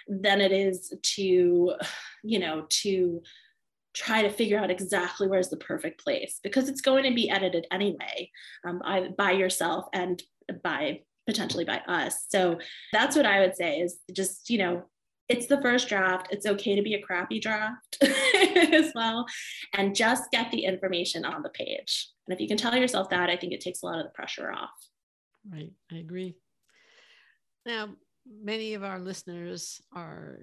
than 0.07 0.39
it 0.39 0.53
is 0.53 0.93
to, 1.03 1.73
you 2.23 2.39
know, 2.39 2.65
to 2.69 3.21
try 3.93 4.21
to 4.21 4.29
figure 4.29 4.59
out 4.59 4.71
exactly 4.71 5.27
where's 5.27 5.49
the 5.49 5.57
perfect 5.57 6.01
place 6.03 6.39
because 6.43 6.69
it's 6.69 6.81
going 6.81 7.03
to 7.03 7.13
be 7.15 7.31
edited 7.31 7.65
anyway 7.71 8.29
um, 8.65 8.79
by, 8.79 9.09
by 9.17 9.31
yourself 9.31 9.85
and 9.91 10.21
by 10.63 10.99
potentially 11.27 11.65
by 11.65 11.79
us. 11.87 12.25
So 12.29 12.57
that's 12.93 13.15
what 13.15 13.25
I 13.25 13.41
would 13.41 13.55
say 13.55 13.79
is 13.79 13.99
just, 14.13 14.49
you 14.49 14.57
know, 14.57 14.83
it's 15.29 15.47
the 15.47 15.61
first 15.61 15.89
draft. 15.89 16.29
It's 16.31 16.45
okay 16.45 16.75
to 16.75 16.81
be 16.81 16.93
a 16.93 17.01
crappy 17.01 17.39
draft 17.39 17.97
as 18.01 18.91
well. 18.95 19.25
And 19.73 19.93
just 19.93 20.31
get 20.31 20.49
the 20.51 20.63
information 20.63 21.25
on 21.25 21.43
the 21.43 21.49
page. 21.49 22.09
And 22.27 22.33
if 22.33 22.39
you 22.39 22.47
can 22.47 22.57
tell 22.57 22.75
yourself 22.75 23.09
that, 23.09 23.29
I 23.29 23.35
think 23.35 23.51
it 23.51 23.61
takes 23.61 23.83
a 23.83 23.85
lot 23.85 23.99
of 23.99 24.05
the 24.05 24.11
pressure 24.11 24.51
off. 24.51 24.69
Right. 25.51 25.71
I 25.91 25.97
agree. 25.97 26.35
Now, 27.65 27.89
many 28.25 28.73
of 28.73 28.83
our 28.83 28.99
listeners 28.99 29.81
are 29.93 30.39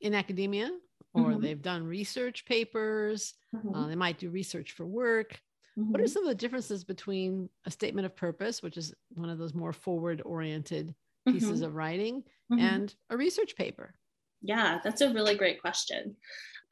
in 0.00 0.14
academia 0.14 0.70
or 1.14 1.26
mm-hmm. 1.26 1.40
they've 1.40 1.62
done 1.62 1.84
research 1.84 2.44
papers. 2.44 3.34
Mm-hmm. 3.54 3.74
Uh, 3.74 3.86
they 3.88 3.94
might 3.94 4.18
do 4.18 4.30
research 4.30 4.72
for 4.72 4.84
work. 4.84 5.38
Mm-hmm. 5.78 5.90
What 5.90 6.00
are 6.00 6.04
mm-hmm. 6.04 6.12
some 6.12 6.22
of 6.22 6.28
the 6.28 6.34
differences 6.34 6.84
between 6.84 7.48
a 7.66 7.70
statement 7.70 8.06
of 8.06 8.14
purpose, 8.14 8.62
which 8.62 8.76
is 8.76 8.94
one 9.10 9.28
of 9.28 9.38
those 9.38 9.54
more 9.54 9.72
forward 9.72 10.22
oriented 10.24 10.94
pieces 11.26 11.50
mm-hmm. 11.50 11.64
of 11.64 11.74
writing, 11.74 12.22
mm-hmm. 12.52 12.60
and 12.60 12.94
a 13.10 13.16
research 13.16 13.56
paper? 13.56 13.94
Yeah, 14.42 14.78
that's 14.84 15.00
a 15.00 15.12
really 15.12 15.36
great 15.36 15.60
question. 15.60 16.16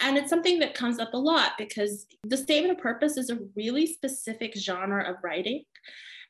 And 0.00 0.16
it's 0.16 0.30
something 0.30 0.58
that 0.60 0.74
comes 0.74 0.98
up 0.98 1.14
a 1.14 1.18
lot 1.18 1.52
because 1.58 2.06
the 2.24 2.36
statement 2.36 2.76
of 2.76 2.82
purpose 2.82 3.16
is 3.16 3.30
a 3.30 3.38
really 3.56 3.86
specific 3.86 4.56
genre 4.56 5.08
of 5.08 5.16
writing. 5.22 5.64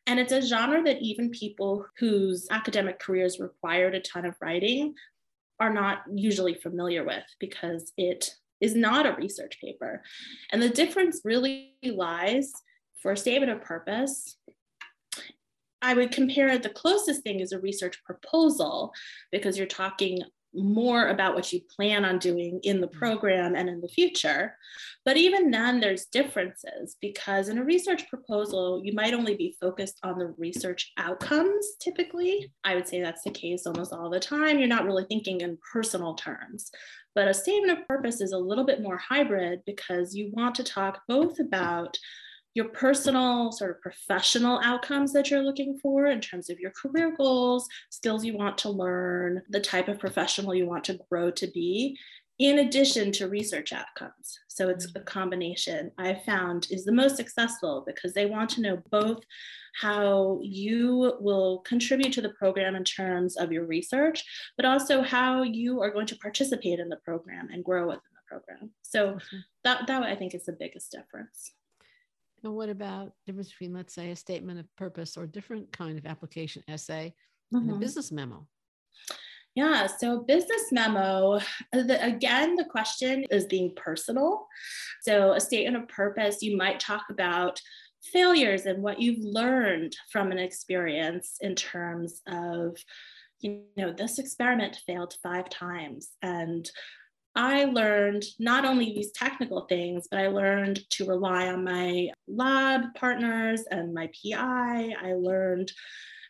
And 0.06 0.18
it's 0.18 0.32
a 0.32 0.42
genre 0.42 0.82
that 0.84 1.00
even 1.00 1.30
people 1.30 1.86
whose 1.98 2.46
academic 2.50 2.98
careers 2.98 3.38
required 3.38 3.94
a 3.94 4.00
ton 4.00 4.24
of 4.24 4.34
writing 4.40 4.94
are 5.60 5.72
not 5.72 6.02
usually 6.12 6.54
familiar 6.54 7.04
with 7.04 7.24
because 7.38 7.92
it 7.96 8.30
is 8.62 8.74
not 8.74 9.04
a 9.04 9.16
research 9.16 9.58
paper. 9.60 10.02
And 10.50 10.62
the 10.62 10.70
difference 10.70 11.20
really 11.24 11.74
lies 11.84 12.52
for 13.00 13.12
a 13.12 13.16
statement 13.16 13.52
of 13.52 13.60
purpose. 13.60 14.36
I 15.82 15.94
would 15.94 16.12
compare 16.12 16.56
the 16.56 16.70
closest 16.70 17.22
thing 17.22 17.40
is 17.40 17.52
a 17.52 17.58
research 17.58 18.02
proposal 18.04 18.92
because 19.32 19.58
you're 19.58 19.66
talking 19.66 20.22
more 20.54 21.08
about 21.08 21.34
what 21.34 21.52
you 21.52 21.60
plan 21.74 22.04
on 22.04 22.18
doing 22.18 22.60
in 22.62 22.80
the 22.80 22.86
mm. 22.86 22.92
program 22.92 23.54
and 23.54 23.68
in 23.68 23.80
the 23.80 23.88
future. 23.88 24.56
But 25.04 25.16
even 25.16 25.50
then, 25.50 25.80
there's 25.80 26.06
differences 26.06 26.96
because 27.00 27.48
in 27.48 27.58
a 27.58 27.64
research 27.64 28.08
proposal, 28.08 28.80
you 28.84 28.92
might 28.92 29.14
only 29.14 29.34
be 29.34 29.56
focused 29.60 29.98
on 30.02 30.18
the 30.18 30.34
research 30.38 30.92
outcomes 30.98 31.66
typically. 31.80 32.52
I 32.64 32.74
would 32.74 32.86
say 32.86 33.00
that's 33.00 33.24
the 33.24 33.30
case 33.30 33.66
almost 33.66 33.92
all 33.92 34.10
the 34.10 34.20
time. 34.20 34.58
You're 34.58 34.68
not 34.68 34.84
really 34.84 35.06
thinking 35.08 35.40
in 35.40 35.58
personal 35.72 36.14
terms. 36.14 36.70
But 37.14 37.28
a 37.28 37.34
statement 37.34 37.78
of 37.78 37.88
purpose 37.88 38.20
is 38.20 38.32
a 38.32 38.38
little 38.38 38.64
bit 38.64 38.82
more 38.82 38.96
hybrid 38.96 39.60
because 39.66 40.14
you 40.14 40.30
want 40.32 40.54
to 40.56 40.64
talk 40.64 41.02
both 41.08 41.38
about 41.38 41.98
your 42.54 42.68
personal 42.68 43.50
sort 43.50 43.70
of 43.70 43.80
professional 43.80 44.60
outcomes 44.62 45.12
that 45.12 45.30
you're 45.30 45.42
looking 45.42 45.78
for 45.78 46.06
in 46.06 46.20
terms 46.20 46.50
of 46.50 46.60
your 46.60 46.70
career 46.70 47.14
goals, 47.16 47.66
skills 47.90 48.24
you 48.24 48.36
want 48.36 48.58
to 48.58 48.68
learn, 48.68 49.42
the 49.48 49.60
type 49.60 49.88
of 49.88 49.98
professional 49.98 50.54
you 50.54 50.66
want 50.66 50.84
to 50.84 50.98
grow 51.10 51.30
to 51.30 51.46
be, 51.48 51.98
in 52.42 52.58
addition 52.58 53.12
to 53.12 53.28
research 53.28 53.72
outcomes. 53.72 54.40
So 54.48 54.68
it's 54.68 54.88
a 54.96 55.00
combination 55.00 55.92
I 55.96 56.14
found 56.26 56.66
is 56.72 56.84
the 56.84 56.90
most 56.90 57.14
successful 57.14 57.84
because 57.86 58.14
they 58.14 58.26
want 58.26 58.50
to 58.50 58.60
know 58.60 58.82
both 58.90 59.22
how 59.80 60.40
you 60.42 61.14
will 61.20 61.58
contribute 61.60 62.12
to 62.14 62.20
the 62.20 62.30
program 62.30 62.74
in 62.74 62.82
terms 62.82 63.36
of 63.36 63.52
your 63.52 63.64
research, 63.64 64.24
but 64.56 64.66
also 64.66 65.02
how 65.02 65.44
you 65.44 65.80
are 65.80 65.92
going 65.92 66.08
to 66.08 66.16
participate 66.16 66.80
in 66.80 66.88
the 66.88 66.98
program 67.04 67.48
and 67.52 67.62
grow 67.64 67.86
within 67.86 68.00
the 68.12 68.28
program. 68.28 68.72
So 68.82 69.18
that, 69.62 69.86
that 69.86 70.02
I 70.02 70.16
think 70.16 70.34
is 70.34 70.44
the 70.44 70.56
biggest 70.58 70.90
difference. 70.90 71.52
And 72.42 72.54
what 72.54 72.68
about 72.68 73.12
difference 73.24 73.50
between, 73.50 73.72
let's 73.72 73.94
say, 73.94 74.10
a 74.10 74.16
statement 74.16 74.58
of 74.58 74.66
purpose 74.74 75.16
or 75.16 75.28
different 75.28 75.70
kind 75.70 75.96
of 75.96 76.06
application 76.06 76.64
essay 76.66 77.14
mm-hmm. 77.54 77.58
and 77.58 77.68
a 77.68 77.72
mm-hmm. 77.74 77.80
business 77.80 78.10
memo? 78.10 78.48
Yeah, 79.54 79.86
so 79.86 80.20
business 80.20 80.72
memo, 80.72 81.38
the, 81.72 81.98
again, 82.02 82.56
the 82.56 82.64
question 82.64 83.24
is 83.30 83.44
being 83.44 83.74
personal. 83.76 84.46
So, 85.02 85.32
a 85.32 85.40
statement 85.40 85.76
of 85.76 85.88
purpose, 85.88 86.42
you 86.42 86.56
might 86.56 86.80
talk 86.80 87.04
about 87.10 87.60
failures 88.02 88.64
and 88.66 88.82
what 88.82 89.00
you've 89.00 89.22
learned 89.22 89.94
from 90.10 90.32
an 90.32 90.38
experience 90.38 91.36
in 91.40 91.54
terms 91.54 92.22
of, 92.26 92.76
you 93.40 93.64
know, 93.76 93.92
this 93.92 94.18
experiment 94.18 94.80
failed 94.86 95.14
five 95.22 95.50
times. 95.50 96.08
And 96.22 96.68
I 97.34 97.64
learned 97.64 98.24
not 98.38 98.64
only 98.64 98.86
these 98.86 99.12
technical 99.12 99.62
things, 99.62 100.06
but 100.10 100.20
I 100.20 100.28
learned 100.28 100.80
to 100.90 101.06
rely 101.06 101.48
on 101.48 101.64
my 101.64 102.08
lab 102.28 102.94
partners 102.94 103.62
and 103.70 103.94
my 103.94 104.08
PI. 104.08 104.94
I 105.00 105.12
learned 105.14 105.72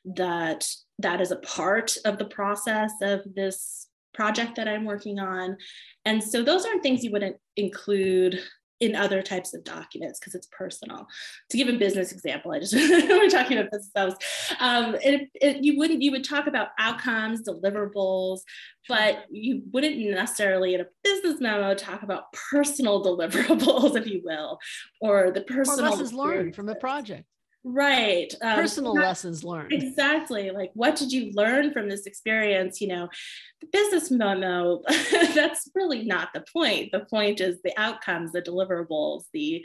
that 0.04 0.66
that 0.99 1.21
is 1.21 1.30
a 1.30 1.37
part 1.37 1.97
of 2.04 2.18
the 2.18 2.25
process 2.25 2.92
of 3.00 3.21
this 3.35 3.88
project 4.14 4.56
that 4.56 4.68
I'm 4.68 4.85
working 4.85 5.18
on. 5.18 5.56
And 6.04 6.23
so 6.23 6.42
those 6.42 6.66
aren't 6.66 6.82
things 6.82 7.02
you 7.02 7.12
wouldn't 7.12 7.37
include 7.56 8.42
in 8.82 8.97
other 8.97 9.23
types 9.23 9.54
of 9.54 9.62
documents 9.62 10.18
because 10.18 10.35
it's 10.35 10.49
personal. 10.50 11.06
To 11.50 11.56
give 11.56 11.68
a 11.68 11.78
business 11.78 12.11
example, 12.11 12.50
I 12.50 12.59
just 12.59 12.75
we're 12.75 13.30
talking 13.30 13.56
about 13.56 13.71
business 13.71 14.16
um, 14.59 14.97
it, 15.00 15.30
it, 15.35 15.62
you 15.62 15.78
wouldn't 15.78 16.02
you 16.02 16.11
would 16.11 16.25
talk 16.25 16.49
about 16.49 16.68
outcomes, 16.80 17.42
deliverables, 17.47 18.40
but 18.88 19.25
you 19.30 19.62
wouldn't 19.73 19.97
necessarily 19.99 20.75
in 20.75 20.80
a 20.80 20.87
business 21.04 21.40
memo 21.40 21.75
talk 21.75 22.02
about 22.02 22.25
personal 22.50 23.04
deliverables, 23.04 23.97
if 23.97 24.06
you 24.06 24.21
will, 24.25 24.59
or 25.00 25.30
the 25.30 25.42
personal 25.42 25.87
or 25.87 25.90
lessons 25.90 26.12
learned 26.12 26.56
from 26.56 26.68
a 26.68 26.75
project. 26.75 27.25
Right. 27.64 28.33
Um, 28.42 28.57
Personal 28.57 28.95
lessons 28.95 29.45
learned. 29.45 29.73
Exactly. 29.73 30.50
Like, 30.50 30.73
what 30.75 30.97
did 30.97 31.12
you 31.12 31.31
learn 31.33 31.73
from 31.73 31.88
this 31.88 32.07
experience? 32.07 32.81
You 32.81 32.88
know, 32.88 33.09
the 33.61 33.69
business 33.73 34.11
memo, 34.11 34.83
that's 35.35 35.71
really 35.75 36.04
not 36.04 36.31
the 36.35 36.45
point. 36.52 36.90
The 36.90 37.07
point 37.09 37.40
is 37.40 37.62
the 37.62 37.73
outcomes, 37.78 38.33
the 38.33 38.42
deliverables, 38.42 39.25
the 39.33 39.64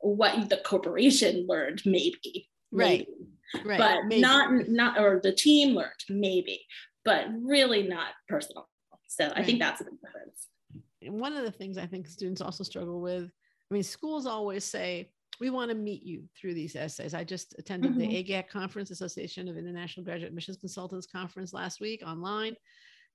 what 0.00 0.48
the 0.48 0.58
corporation 0.58 1.46
learned, 1.46 1.82
maybe. 1.84 2.48
Right. 2.72 3.06
Maybe. 3.54 3.68
Right. 3.68 3.78
But 3.78 4.06
maybe. 4.06 4.20
not, 4.20 4.68
not, 4.68 4.98
or 4.98 5.20
the 5.22 5.32
team 5.32 5.74
learned, 5.74 5.92
maybe, 6.08 6.64
but 7.04 7.26
really 7.42 7.86
not 7.86 8.08
personal. 8.28 8.68
So 9.06 9.26
right. 9.26 9.38
I 9.38 9.42
think 9.44 9.60
that's 9.60 9.82
big 9.82 9.92
difference. 10.00 10.48
one 11.06 11.36
of 11.36 11.44
the 11.44 11.52
things 11.52 11.78
I 11.78 11.86
think 11.86 12.06
students 12.08 12.40
also 12.40 12.64
struggle 12.64 13.00
with, 13.00 13.24
I 13.24 13.74
mean, 13.74 13.82
schools 13.82 14.26
always 14.26 14.64
say, 14.64 15.10
we 15.40 15.50
want 15.50 15.70
to 15.70 15.76
meet 15.76 16.02
you 16.02 16.24
through 16.38 16.54
these 16.54 16.76
essays. 16.76 17.14
I 17.14 17.24
just 17.24 17.54
attended 17.58 17.92
mm-hmm. 17.92 18.00
the 18.00 18.24
AGAC 18.24 18.48
conference, 18.48 18.90
Association 18.90 19.48
of 19.48 19.56
International 19.56 20.04
Graduate 20.04 20.28
Admissions 20.28 20.56
Consultants 20.56 21.06
conference 21.06 21.52
last 21.52 21.80
week 21.80 22.02
online. 22.06 22.56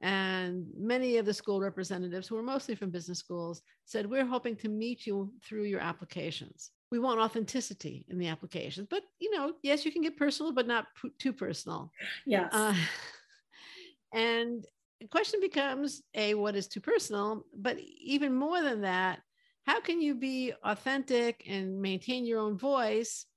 And 0.02 0.66
many 0.78 1.18
of 1.18 1.26
the 1.26 1.34
school 1.34 1.60
representatives, 1.60 2.28
who 2.28 2.38
are 2.38 2.44
mostly 2.44 2.74
from 2.76 2.90
business 2.90 3.20
schools, 3.20 3.62
said, 3.86 4.10
We're 4.10 4.26
hoping 4.26 4.56
to 4.58 4.70
meet 4.70 5.06
you 5.06 5.34
through 5.44 5.64
your 5.64 5.82
applications. 5.82 6.72
We 6.92 7.00
want 7.00 7.20
authenticity 7.20 8.06
in 8.08 8.18
the 8.18 8.28
applications. 8.28 8.88
But, 8.90 9.04
you 9.20 9.32
know, 9.36 9.54
yes, 9.62 9.86
you 9.86 9.92
can 9.92 10.02
get 10.02 10.18
personal, 10.18 10.54
but 10.54 10.68
not 10.68 10.88
p- 11.02 11.12
too 11.20 11.34
personal. 11.34 11.92
Yes. 12.26 12.50
Uh, 12.54 12.74
and 14.14 14.66
the 15.02 15.08
question 15.08 15.40
becomes 15.42 16.02
a 16.16 16.34
what 16.34 16.56
is 16.56 16.68
too 16.68 16.82
personal, 16.82 17.46
but 17.56 17.78
even 17.80 18.34
more 18.34 18.62
than 18.62 18.82
that, 18.82 19.20
how 19.70 19.80
can 19.80 20.02
you 20.02 20.16
be 20.16 20.52
authentic 20.64 21.44
and 21.48 21.80
maintain 21.80 22.26
your 22.26 22.40
own 22.40 22.58
voice 22.58 23.28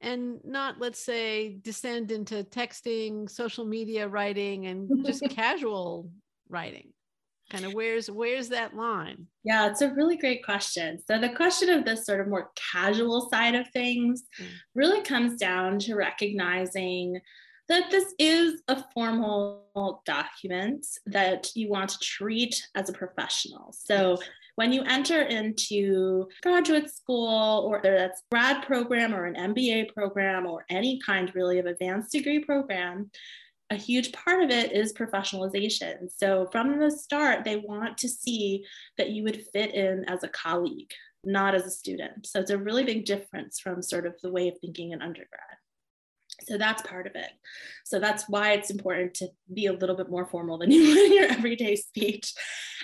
and 0.00 0.38
not 0.44 0.78
let's 0.78 1.04
say 1.04 1.58
descend 1.62 2.12
into 2.12 2.44
texting 2.44 3.28
social 3.28 3.64
media 3.64 4.06
writing 4.06 4.68
and 4.68 5.04
just 5.04 5.20
casual 5.30 6.08
writing? 6.48 6.92
Kind 7.50 7.64
of 7.64 7.74
where's 7.74 8.08
where's 8.08 8.50
that 8.50 8.76
line? 8.76 9.26
Yeah 9.42 9.68
it's 9.68 9.82
a 9.82 9.92
really 9.92 10.16
great 10.16 10.44
question. 10.44 11.00
So 11.08 11.18
the 11.18 11.30
question 11.30 11.70
of 11.70 11.84
this 11.84 12.06
sort 12.06 12.20
of 12.20 12.28
more 12.28 12.52
casual 12.72 13.28
side 13.28 13.56
of 13.56 13.66
things 13.72 14.22
mm. 14.40 14.46
really 14.76 15.02
comes 15.02 15.40
down 15.40 15.80
to 15.80 15.96
recognizing 15.96 17.20
that 17.68 17.90
this 17.90 18.14
is 18.20 18.62
a 18.68 18.84
formal 18.94 20.02
document 20.06 20.86
that 21.06 21.48
you 21.56 21.68
want 21.68 21.90
to 21.90 21.98
treat 21.98 22.64
as 22.76 22.88
a 22.88 22.92
professional. 22.92 23.72
So 23.72 24.18
when 24.60 24.74
you 24.74 24.82
enter 24.82 25.22
into 25.22 26.28
graduate 26.42 26.90
school, 26.90 27.64
or 27.64 27.80
whether 27.80 27.96
that's 27.96 28.24
grad 28.30 28.62
program 28.66 29.14
or 29.14 29.24
an 29.24 29.54
MBA 29.54 29.94
program 29.94 30.44
or 30.44 30.66
any 30.68 31.00
kind 31.00 31.34
really 31.34 31.58
of 31.60 31.64
advanced 31.64 32.12
degree 32.12 32.44
program, 32.44 33.10
a 33.70 33.74
huge 33.74 34.12
part 34.12 34.42
of 34.42 34.50
it 34.50 34.72
is 34.72 34.92
professionalization. 34.92 36.10
So 36.14 36.46
from 36.52 36.78
the 36.78 36.90
start, 36.90 37.42
they 37.42 37.56
want 37.56 37.96
to 37.96 38.08
see 38.10 38.66
that 38.98 39.08
you 39.08 39.22
would 39.22 39.46
fit 39.50 39.74
in 39.74 40.04
as 40.10 40.24
a 40.24 40.28
colleague, 40.28 40.92
not 41.24 41.54
as 41.54 41.64
a 41.64 41.70
student. 41.70 42.26
So 42.26 42.38
it's 42.38 42.50
a 42.50 42.58
really 42.58 42.84
big 42.84 43.06
difference 43.06 43.60
from 43.60 43.80
sort 43.80 44.04
of 44.04 44.14
the 44.22 44.30
way 44.30 44.48
of 44.48 44.58
thinking 44.60 44.92
in 44.92 45.00
undergrad. 45.00 45.56
So 46.46 46.58
that's 46.58 46.82
part 46.82 47.06
of 47.06 47.14
it. 47.14 47.30
So 47.84 47.98
that's 47.98 48.24
why 48.28 48.52
it's 48.52 48.70
important 48.70 49.14
to 49.14 49.28
be 49.54 49.66
a 49.66 49.72
little 49.72 49.96
bit 49.96 50.10
more 50.10 50.26
formal 50.26 50.58
than 50.58 50.70
you 50.70 50.86
would 50.86 50.98
in 50.98 51.14
your 51.14 51.32
everyday 51.32 51.76
speech. 51.76 52.34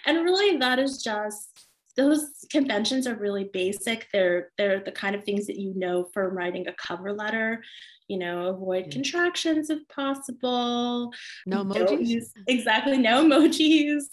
And 0.06 0.25
really, 0.25 0.56
that 0.59 0.78
is 0.78 1.02
just 1.02 1.65
those 1.96 2.44
conventions 2.50 3.06
are 3.06 3.14
really 3.14 3.44
basic. 3.52 4.08
They're 4.12 4.50
they're 4.58 4.80
the 4.80 4.92
kind 4.92 5.14
of 5.14 5.24
things 5.24 5.46
that 5.46 5.58
you 5.58 5.72
know 5.74 6.04
from 6.12 6.36
writing 6.36 6.68
a 6.68 6.72
cover 6.72 7.12
letter. 7.12 7.62
You 8.08 8.18
know, 8.18 8.48
avoid 8.48 8.92
contractions 8.92 9.68
if 9.68 9.86
possible. 9.88 11.12
No 11.44 11.64
emojis. 11.64 12.06
Use, 12.06 12.32
exactly, 12.46 12.98
no 12.98 13.24
emojis 13.28 14.04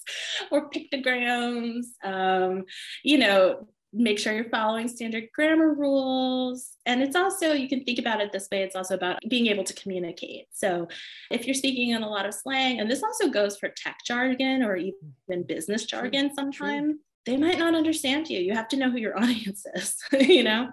or 0.49 0.69
pictograms. 0.69 1.85
Um, 2.03 2.65
you 3.03 3.19
know, 3.19 3.67
make 3.93 4.17
sure 4.17 4.33
you're 4.33 4.49
following 4.49 4.87
standard 4.87 5.29
grammar 5.33 5.73
rules. 5.73 6.71
And 6.85 7.03
it's 7.03 7.15
also, 7.15 7.53
you 7.53 7.69
can 7.69 7.83
think 7.83 7.99
about 7.99 8.21
it 8.21 8.31
this 8.31 8.47
way, 8.51 8.63
it's 8.63 8.75
also 8.75 8.95
about 8.95 9.19
being 9.29 9.47
able 9.47 9.63
to 9.63 9.73
communicate. 9.75 10.47
So 10.51 10.87
if 11.29 11.45
you're 11.45 11.53
speaking 11.53 11.91
in 11.91 12.01
a 12.01 12.09
lot 12.09 12.25
of 12.25 12.33
slang, 12.33 12.79
and 12.79 12.89
this 12.89 13.03
also 13.03 13.29
goes 13.29 13.57
for 13.57 13.69
tech 13.69 13.99
jargon 14.03 14.63
or 14.63 14.75
even 14.75 15.43
business 15.43 15.85
jargon 15.85 16.33
sometimes, 16.33 16.95
they 17.25 17.37
might 17.37 17.57
not 17.57 17.73
understand 17.73 18.29
you. 18.29 18.39
You 18.39 18.53
have 18.53 18.67
to 18.69 18.77
know 18.77 18.89
who 18.89 18.97
your 18.97 19.17
audience 19.21 19.65
is, 19.75 19.95
you 20.11 20.43
know, 20.43 20.69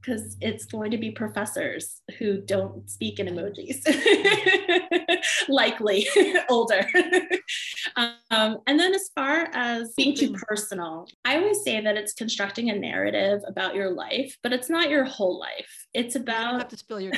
because 0.00 0.36
yeah. 0.40 0.48
it's 0.48 0.64
going 0.66 0.90
to 0.92 0.98
be 0.98 1.10
professors 1.10 2.00
who 2.18 2.40
don't 2.40 2.88
speak 2.88 3.18
in 3.18 3.26
emojis, 3.26 3.82
likely 5.48 6.06
older. 6.48 6.86
um, 7.96 8.58
and 8.66 8.78
then, 8.78 8.94
as 8.94 9.10
far 9.14 9.48
as 9.52 9.92
being 9.96 10.16
too 10.16 10.32
personal, 10.32 11.06
I 11.24 11.38
always 11.38 11.62
say 11.62 11.80
that 11.80 11.96
it's 11.96 12.12
constructing 12.12 12.70
a 12.70 12.78
narrative 12.78 13.40
about 13.46 13.74
your 13.74 13.90
life, 13.90 14.36
but 14.42 14.52
it's 14.52 14.70
not 14.70 14.90
your 14.90 15.04
whole 15.04 15.38
life. 15.38 15.86
It's 15.94 16.14
about 16.14 16.52
you 16.52 16.58
have 16.58 16.68
to 16.68 16.76
spill 16.76 17.00
your. 17.00 17.12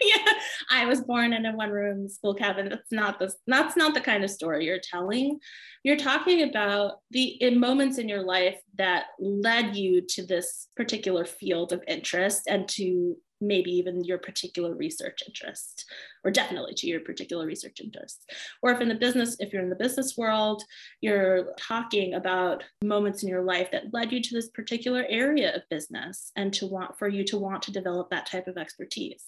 yeah, 0.02 0.32
I 0.70 0.86
was 0.86 1.02
born 1.02 1.32
in 1.32 1.46
a 1.46 1.52
one-room 1.52 2.08
school 2.08 2.34
cabin. 2.34 2.68
That's 2.68 2.92
not 2.92 3.18
the 3.18 3.32
that's 3.46 3.76
not 3.76 3.94
the 3.94 4.00
kind 4.00 4.24
of 4.24 4.30
story 4.30 4.64
you're 4.64 4.80
telling. 4.82 5.38
You're 5.82 5.96
talking 5.96 6.42
about 6.42 7.00
the 7.10 7.24
in 7.24 7.58
moments 7.58 7.98
in 7.98 8.08
your 8.08 8.22
life 8.22 8.58
that 8.76 9.06
led 9.18 9.76
you 9.76 10.02
to 10.10 10.26
this 10.26 10.68
particular 10.76 11.24
field 11.24 11.72
of 11.72 11.82
interest 11.86 12.42
and 12.48 12.68
to 12.70 13.16
maybe 13.40 13.70
even 13.70 14.04
your 14.04 14.18
particular 14.18 14.74
research 14.74 15.22
interest 15.26 15.84
or 16.24 16.30
definitely 16.30 16.74
to 16.74 16.86
your 16.86 17.00
particular 17.00 17.46
research 17.46 17.80
interest. 17.80 18.30
Or 18.62 18.72
if 18.72 18.80
in 18.80 18.88
the 18.88 18.94
business 18.94 19.36
if 19.40 19.52
you're 19.52 19.62
in 19.62 19.70
the 19.70 19.76
business 19.76 20.16
world 20.16 20.62
you're 21.00 21.54
talking 21.58 22.14
about 22.14 22.64
moments 22.82 23.22
in 23.22 23.28
your 23.28 23.42
life 23.42 23.70
that 23.72 23.92
led 23.92 24.12
you 24.12 24.22
to 24.22 24.34
this 24.34 24.48
particular 24.48 25.04
area 25.08 25.54
of 25.54 25.68
business 25.68 26.32
and 26.36 26.52
to 26.54 26.66
want 26.66 26.98
for 26.98 27.08
you 27.08 27.24
to 27.24 27.38
want 27.38 27.62
to 27.62 27.72
develop 27.72 28.10
that 28.10 28.26
type 28.26 28.48
of 28.48 28.58
expertise. 28.58 29.24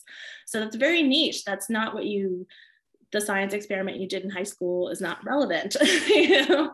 So 0.47 0.61
that's 0.61 0.77
very 0.77 1.03
niche. 1.03 1.45
That's 1.45 1.71
not 1.71 1.95
what 1.95 2.07
you 2.07 2.47
the 3.13 3.21
science 3.21 3.55
experiment 3.55 3.99
you 3.99 4.09
did 4.09 4.23
in 4.23 4.31
high 4.31 4.45
school 4.45 4.89
is 4.89 5.01
not 5.01 5.25
relevant 5.25 5.77
you 6.09 6.47
know 6.49 6.73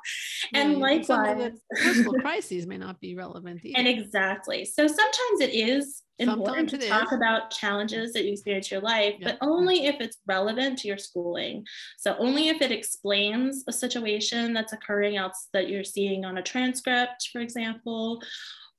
yeah, 0.52 0.60
and 0.60 0.78
likewise 0.78 1.52
personal 1.82 2.12
crises 2.20 2.66
may 2.66 2.78
not 2.78 3.00
be 3.00 3.14
relevant 3.14 3.64
either. 3.64 3.78
and 3.78 3.88
exactly 3.88 4.64
so 4.64 4.86
sometimes 4.86 5.40
it 5.40 5.54
is 5.54 6.02
important 6.18 6.70
sometimes 6.70 6.84
to 6.84 6.88
talk 6.88 7.12
is. 7.12 7.16
about 7.16 7.50
challenges 7.50 8.12
that 8.12 8.24
you 8.24 8.32
experience 8.32 8.70
in 8.70 8.76
your 8.76 8.82
life 8.82 9.14
but 9.22 9.36
only 9.42 9.86
if 9.86 9.96
it's 10.00 10.18
relevant 10.26 10.78
to 10.78 10.88
your 10.88 10.98
schooling 10.98 11.64
so 11.98 12.16
only 12.18 12.48
if 12.48 12.62
it 12.62 12.72
explains 12.72 13.64
a 13.68 13.72
situation 13.72 14.54
that's 14.54 14.72
occurring 14.72 15.16
else 15.16 15.48
that 15.52 15.68
you're 15.68 15.84
seeing 15.84 16.24
on 16.24 16.38
a 16.38 16.42
transcript 16.42 17.28
for 17.32 17.40
example 17.40 18.22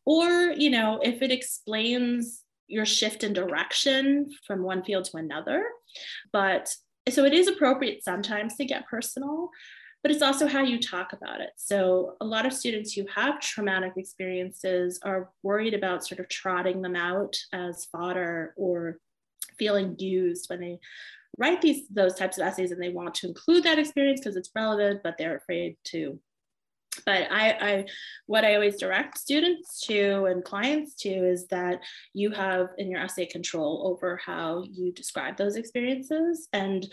or 0.05 0.53
you 0.57 0.69
know 0.69 0.99
if 1.03 1.21
it 1.21 1.31
explains 1.31 2.43
your 2.67 2.85
shift 2.85 3.23
in 3.23 3.33
direction 3.33 4.27
from 4.45 4.63
one 4.63 4.83
field 4.83 5.05
to 5.05 5.17
another 5.17 5.63
but 6.33 6.75
so 7.09 7.25
it 7.25 7.33
is 7.33 7.47
appropriate 7.47 8.03
sometimes 8.03 8.55
to 8.55 8.65
get 8.65 8.87
personal, 8.87 9.49
but 10.07 10.13
it's 10.13 10.23
also 10.23 10.47
how 10.47 10.63
you 10.63 10.79
talk 10.79 11.11
about 11.11 11.41
it. 11.41 11.49
So 11.57 12.15
a 12.21 12.25
lot 12.25 12.45
of 12.45 12.53
students 12.53 12.93
who 12.93 13.05
have 13.13 13.41
traumatic 13.41 13.91
experiences 13.97 15.01
are 15.03 15.31
worried 15.43 15.73
about 15.73 16.07
sort 16.07 16.21
of 16.21 16.29
trotting 16.29 16.81
them 16.81 16.95
out 16.95 17.35
as 17.51 17.83
fodder 17.91 18.53
or 18.55 18.99
feeling 19.59 19.97
used 19.99 20.49
when 20.49 20.61
they 20.61 20.79
write 21.37 21.61
these 21.61 21.89
those 21.89 22.15
types 22.15 22.37
of 22.37 22.47
essays 22.47 22.71
and 22.71 22.81
they 22.81 22.87
want 22.87 23.15
to 23.15 23.27
include 23.27 23.65
that 23.65 23.79
experience 23.79 24.21
because 24.21 24.37
it's 24.37 24.49
relevant, 24.55 25.01
but 25.03 25.17
they're 25.17 25.35
afraid 25.35 25.75
to 25.87 26.17
but 27.05 27.31
I, 27.31 27.51
I 27.51 27.85
what 28.25 28.43
i 28.43 28.55
always 28.55 28.77
direct 28.77 29.19
students 29.19 29.81
to 29.81 30.25
and 30.25 30.43
clients 30.43 30.95
to 31.01 31.09
is 31.09 31.45
that 31.47 31.83
you 32.13 32.31
have 32.31 32.69
in 32.79 32.89
your 32.89 33.01
essay 33.01 33.27
control 33.27 33.83
over 33.85 34.17
how 34.17 34.63
you 34.63 34.91
describe 34.91 35.37
those 35.37 35.57
experiences 35.57 36.47
and 36.53 36.87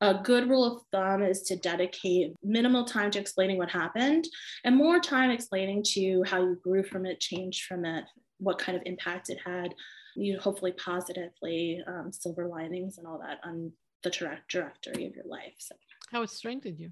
a 0.00 0.14
good 0.14 0.48
rule 0.48 0.64
of 0.64 0.82
thumb 0.90 1.22
is 1.22 1.42
to 1.42 1.56
dedicate 1.56 2.32
minimal 2.42 2.84
time 2.84 3.10
to 3.10 3.18
explaining 3.18 3.58
what 3.58 3.70
happened 3.70 4.26
and 4.64 4.76
more 4.76 4.98
time 4.98 5.30
explaining 5.30 5.82
to 5.82 6.22
how 6.26 6.40
you 6.40 6.58
grew 6.62 6.82
from 6.82 7.06
it 7.06 7.20
changed 7.20 7.64
from 7.64 7.84
it 7.84 8.04
what 8.38 8.58
kind 8.58 8.76
of 8.76 8.82
impact 8.86 9.30
it 9.30 9.38
had 9.44 9.74
you 10.16 10.34
know, 10.34 10.40
hopefully 10.40 10.72
positively 10.72 11.82
um, 11.86 12.10
silver 12.12 12.48
linings 12.48 12.98
and 12.98 13.06
all 13.06 13.18
that 13.18 13.38
on 13.44 13.70
the 14.02 14.10
trajectory 14.10 15.06
of 15.06 15.14
your 15.14 15.26
life 15.26 15.54
so 15.58 15.74
how 16.10 16.22
it 16.22 16.30
strengthened 16.30 16.78
you 16.78 16.90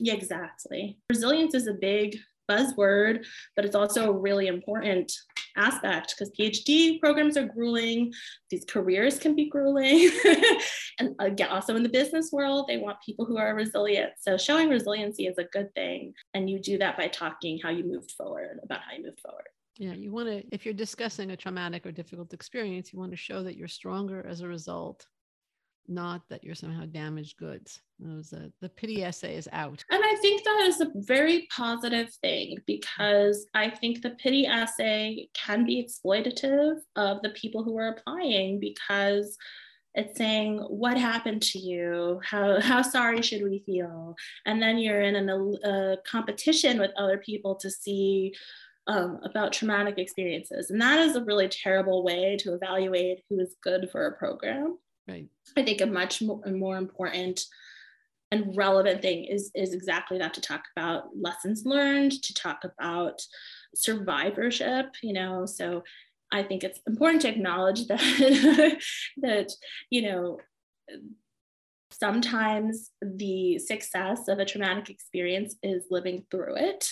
yeah, 0.00 0.14
exactly. 0.14 0.98
Resilience 1.10 1.54
is 1.54 1.66
a 1.66 1.74
big 1.74 2.16
buzzword, 2.50 3.24
but 3.56 3.64
it's 3.64 3.76
also 3.76 4.10
a 4.10 4.18
really 4.18 4.48
important 4.48 5.12
aspect 5.56 6.14
because 6.16 6.32
PhD 6.38 7.00
programs 7.00 7.36
are 7.36 7.46
grueling. 7.46 8.12
These 8.50 8.64
careers 8.64 9.18
can 9.18 9.34
be 9.34 9.48
grueling. 9.48 10.10
and 10.98 11.14
uh, 11.20 11.26
again, 11.26 11.48
also 11.48 11.76
in 11.76 11.82
the 11.82 11.88
business 11.88 12.30
world, 12.32 12.66
they 12.68 12.78
want 12.78 12.98
people 13.04 13.24
who 13.24 13.38
are 13.38 13.54
resilient. 13.54 14.12
So 14.20 14.36
showing 14.36 14.68
resiliency 14.68 15.26
is 15.26 15.38
a 15.38 15.44
good 15.44 15.74
thing. 15.74 16.12
And 16.34 16.48
you 16.48 16.60
do 16.60 16.78
that 16.78 16.96
by 16.96 17.08
talking 17.08 17.58
how 17.62 17.70
you 17.70 17.84
moved 17.84 18.12
forward, 18.12 18.58
about 18.62 18.80
how 18.80 18.96
you 18.96 19.04
moved 19.04 19.20
forward. 19.20 19.48
Yeah, 19.76 19.92
you 19.92 20.12
want 20.12 20.28
to, 20.28 20.44
if 20.52 20.66
you're 20.66 20.74
discussing 20.74 21.30
a 21.30 21.36
traumatic 21.36 21.86
or 21.86 21.92
difficult 21.92 22.34
experience, 22.34 22.92
you 22.92 22.98
want 22.98 23.12
to 23.12 23.16
show 23.16 23.42
that 23.42 23.56
you're 23.56 23.68
stronger 23.68 24.26
as 24.26 24.42
a 24.42 24.48
result 24.48 25.06
not 25.90 26.22
that 26.28 26.44
you're 26.44 26.54
somehow 26.54 26.86
damaged 26.86 27.36
goods. 27.36 27.80
Was 27.98 28.32
a, 28.32 28.50
the 28.62 28.68
pity 28.68 29.04
essay 29.04 29.36
is 29.36 29.48
out. 29.52 29.84
And 29.90 30.02
I 30.02 30.16
think 30.22 30.42
that 30.44 30.64
is 30.68 30.80
a 30.80 30.90
very 30.94 31.46
positive 31.54 32.10
thing 32.22 32.56
because 32.66 33.46
I 33.52 33.68
think 33.68 34.00
the 34.00 34.10
pity 34.10 34.46
essay 34.46 35.28
can 35.34 35.66
be 35.66 35.84
exploitative 35.84 36.76
of 36.96 37.20
the 37.22 37.30
people 37.30 37.62
who 37.62 37.76
are 37.76 37.88
applying 37.88 38.58
because 38.58 39.36
it's 39.94 40.16
saying 40.16 40.58
what 40.68 40.96
happened 40.96 41.42
to 41.42 41.58
you 41.58 42.20
how 42.24 42.60
how 42.60 42.80
sorry 42.80 43.20
should 43.22 43.42
we 43.42 43.62
feel 43.66 44.14
and 44.46 44.62
then 44.62 44.78
you're 44.78 45.02
in 45.02 45.16
an, 45.16 45.28
a 45.64 45.96
competition 46.06 46.78
with 46.78 46.92
other 46.96 47.18
people 47.18 47.56
to 47.56 47.70
see 47.70 48.32
um, 48.86 49.18
about 49.24 49.52
traumatic 49.52 49.98
experiences 49.98 50.70
and 50.70 50.80
that 50.80 51.00
is 51.00 51.16
a 51.16 51.24
really 51.24 51.48
terrible 51.48 52.04
way 52.04 52.36
to 52.38 52.54
evaluate 52.54 53.18
who 53.28 53.40
is 53.40 53.56
good 53.62 53.88
for 53.90 54.06
a 54.06 54.16
program 54.16 54.78
Right. 55.10 55.28
I 55.56 55.62
think 55.62 55.80
a 55.80 55.86
much 55.86 56.22
more, 56.22 56.40
more 56.46 56.76
important 56.76 57.44
and 58.30 58.56
relevant 58.56 59.02
thing 59.02 59.24
is, 59.24 59.50
is 59.54 59.74
exactly 59.74 60.18
that 60.18 60.34
to 60.34 60.40
talk 60.40 60.62
about 60.76 61.08
lessons 61.16 61.64
learned, 61.64 62.12
to 62.22 62.34
talk 62.34 62.62
about 62.64 63.20
survivorship, 63.74 64.86
you 65.02 65.12
know. 65.12 65.46
So 65.46 65.82
I 66.32 66.44
think 66.44 66.62
it's 66.62 66.80
important 66.86 67.22
to 67.22 67.28
acknowledge 67.28 67.86
that 67.88 68.80
that, 69.22 69.52
you 69.90 70.02
know, 70.02 70.38
sometimes 71.90 72.90
the 73.02 73.58
success 73.58 74.28
of 74.28 74.38
a 74.38 74.44
traumatic 74.44 74.90
experience 74.90 75.56
is 75.62 75.86
living 75.90 76.24
through 76.30 76.56
it 76.56 76.88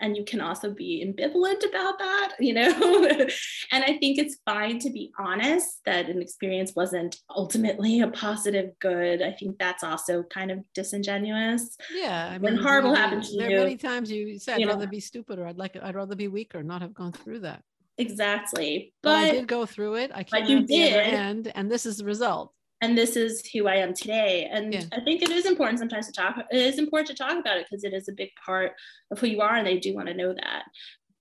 and 0.00 0.16
you 0.16 0.24
can 0.24 0.40
also 0.40 0.72
be 0.72 1.04
ambivalent 1.06 1.68
about 1.68 1.98
that 1.98 2.34
you 2.40 2.54
know? 2.54 2.70
And 3.72 3.84
i 3.84 3.96
think 3.98 4.18
it's 4.18 4.38
fine 4.44 4.78
to 4.80 4.90
be 4.90 5.12
honest 5.18 5.80
that 5.84 6.08
an 6.08 6.20
experience 6.20 6.72
wasn't 6.74 7.16
ultimately 7.34 8.00
a 8.00 8.08
positive 8.08 8.70
good. 8.80 9.22
I 9.22 9.32
think 9.32 9.58
that's 9.58 9.84
also 9.84 10.22
kind 10.24 10.50
of 10.50 10.58
disingenuous. 10.74 11.76
Yeah 11.94 12.28
I 12.30 12.32
mean, 12.32 12.42
when 12.42 12.56
horrible 12.56 12.94
happened 12.94 13.24
to 13.24 13.36
there 13.36 13.50
you 13.50 13.56
are 13.58 13.64
many 13.64 13.76
times 13.76 14.10
you 14.10 14.38
said 14.38 14.60
i'd 14.60 14.66
rather 14.66 14.86
know. 14.86 14.90
be 14.90 15.00
stupid 15.00 15.38
or 15.38 15.46
i'd 15.46 15.58
like 15.58 15.76
i'd 15.80 15.94
rather 15.94 16.16
be 16.16 16.28
weaker 16.28 16.62
not 16.62 16.82
have 16.82 16.94
gone 16.94 17.12
through 17.12 17.40
that. 17.40 17.62
Exactly. 17.98 18.94
But, 19.02 19.16
I 19.16 19.30
did 19.32 19.46
go 19.46 19.66
through 19.66 19.96
it. 19.96 20.10
I 20.14 20.24
came 20.24 20.46
you 20.46 20.66
the 20.66 20.90
other 20.94 21.04
did. 21.04 21.14
end 21.14 21.52
and 21.54 21.70
this 21.70 21.84
is 21.84 21.98
the 21.98 22.04
result 22.04 22.54
and 22.80 22.96
this 22.96 23.16
is 23.16 23.46
who 23.52 23.66
I 23.68 23.76
am 23.76 23.92
today. 23.94 24.48
And 24.50 24.72
Yeah. 24.72 24.84
I 24.92 25.00
think 25.00 25.22
it 25.22 25.30
is 25.30 25.46
important 25.46 25.78
sometimes 25.78 26.06
to 26.06 26.12
talk. 26.12 26.38
It 26.50 26.58
is 26.60 26.78
important 26.78 27.08
to 27.08 27.14
talk 27.14 27.38
about 27.38 27.58
it 27.58 27.66
because 27.70 27.84
it 27.84 27.92
is 27.92 28.08
a 28.08 28.12
big 28.12 28.30
part 28.44 28.72
of 29.10 29.18
who 29.18 29.26
you 29.26 29.40
are, 29.40 29.54
and 29.54 29.66
they 29.66 29.78
do 29.78 29.94
want 29.94 30.08
to 30.08 30.14
know 30.14 30.32
that. 30.32 30.64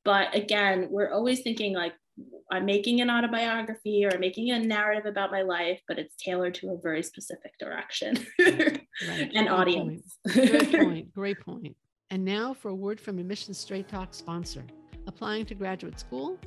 But 0.05 0.33
again, 0.35 0.87
we're 0.89 1.11
always 1.11 1.41
thinking 1.41 1.73
like 1.73 1.93
I'm 2.51 2.65
making 2.65 2.99
an 3.01 3.09
autobiography 3.09 4.05
or 4.05 4.09
I'm 4.13 4.19
making 4.19 4.51
a 4.51 4.59
narrative 4.59 5.05
about 5.05 5.31
my 5.31 5.41
life, 5.41 5.79
but 5.87 5.97
it's 5.99 6.15
tailored 6.17 6.53
to 6.55 6.71
a 6.71 6.77
very 6.77 7.01
specific 7.03 7.53
direction 7.59 8.25
Right. 8.39 8.81
and 9.07 9.31
Good 9.31 9.47
audience. 9.47 10.17
Great 10.27 10.71
point. 10.83 11.13
Great 11.13 11.39
point. 11.39 11.75
And 12.09 12.25
now 12.25 12.53
for 12.53 12.69
a 12.69 12.75
word 12.75 12.99
from 12.99 13.19
Admission 13.19 13.53
Straight 13.53 13.87
Talk 13.87 14.13
sponsor. 14.13 14.63
Applying 15.07 15.45
to 15.45 15.55
graduate 15.55 15.99
school? 15.99 16.37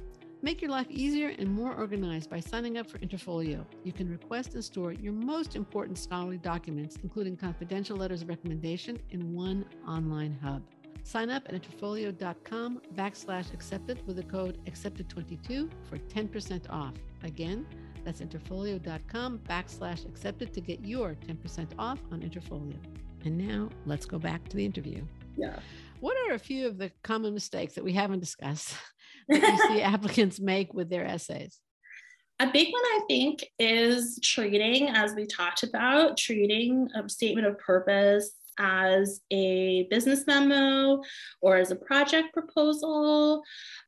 Make 0.44 0.61
your 0.61 0.72
life 0.72 0.90
easier 0.90 1.28
and 1.38 1.48
more 1.48 1.72
organized 1.72 2.28
by 2.28 2.40
signing 2.40 2.76
up 2.76 2.90
for 2.90 2.98
Interfolio. 2.98 3.64
You 3.85 3.92
can 3.92 4.11
request 4.11 4.55
and 4.55 4.64
store 4.64 4.92
your 4.92 5.12
most 5.12 5.55
important 5.55 5.96
scholarly 5.96 6.38
documents, 6.38 6.98
including 7.05 7.37
confidential 7.37 7.96
letters 7.96 8.22
of 8.22 8.28
recommendation, 8.28 8.98
in 9.11 9.35
one 9.35 9.64
online 9.87 10.37
hub. 10.42 10.64
Sign 11.05 11.31
up 11.31 11.44
at 11.46 11.62
interfolio.com 11.62 12.83
backslash 12.96 13.55
accepted 13.55 14.05
with 14.05 14.16
the 14.16 14.24
code 14.24 14.59
accepted22 14.66 15.70
for 15.88 15.98
10% 15.98 16.70
off. 16.70 16.94
Again, 17.22 17.64
that's 18.05 18.20
interfolio.com 18.20 19.38
backslash 19.48 20.05
accepted 20.07 20.52
to 20.55 20.61
get 20.61 20.85
your 20.85 21.14
10% 21.24 21.68
off 21.78 22.00
on 22.11 22.20
Interfolio. 22.20 22.78
And 23.24 23.38
now 23.38 23.68
let's 23.87 24.07
go 24.07 24.18
back 24.18 24.48
to 24.48 24.57
the 24.57 24.64
interview. 24.64 25.05
yeah. 25.37 25.61
What 26.00 26.16
are 26.26 26.35
a 26.35 26.38
few 26.38 26.66
of 26.66 26.78
the 26.78 26.90
common 27.05 27.33
mistakes 27.33 27.74
that 27.74 27.85
we 27.85 27.92
haven't 27.92 28.18
discussed 28.18 28.74
that 29.28 29.42
you 29.42 29.76
see 29.76 29.82
applicants 29.82 30.40
make 30.40 30.72
with 30.74 30.88
their 30.90 31.06
essays? 31.06 31.58
A 32.40 32.50
big 32.50 32.72
one, 32.72 32.82
I 32.82 33.00
think, 33.08 33.44
is 33.58 34.18
treating, 34.22 34.88
as 34.88 35.14
we 35.14 35.26
talked 35.26 35.62
about, 35.62 36.16
treating 36.16 36.88
a 36.94 37.08
statement 37.08 37.46
of 37.46 37.58
purpose 37.58 38.32
as 38.58 39.20
a 39.30 39.87
business 39.90 40.26
memo 40.26 41.02
or 41.40 41.56
as 41.56 41.70
a 41.70 41.76
project 41.76 42.32
proposal. 42.32 43.42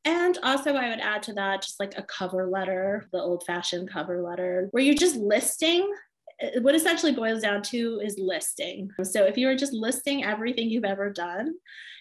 And 0.05 0.37
also, 0.43 0.73
I 0.73 0.89
would 0.89 0.99
add 0.99 1.23
to 1.23 1.33
that 1.33 1.61
just 1.61 1.79
like 1.79 1.97
a 1.97 2.03
cover 2.03 2.47
letter, 2.47 3.07
the 3.11 3.19
old 3.19 3.43
fashioned 3.45 3.89
cover 3.91 4.21
letter, 4.21 4.69
where 4.71 4.83
you're 4.83 4.95
just 4.95 5.17
listing. 5.17 5.91
Uh, 6.43 6.61
What 6.61 6.75
essentially 6.75 7.11
boils 7.11 7.41
down 7.41 7.61
to 7.63 8.01
is 8.03 8.17
listing. 8.17 8.89
So, 9.03 9.23
if 9.23 9.37
you 9.37 9.47
are 9.49 9.55
just 9.55 9.73
listing 9.73 10.23
everything 10.23 10.69
you've 10.69 10.85
ever 10.85 11.09
done, 11.09 11.55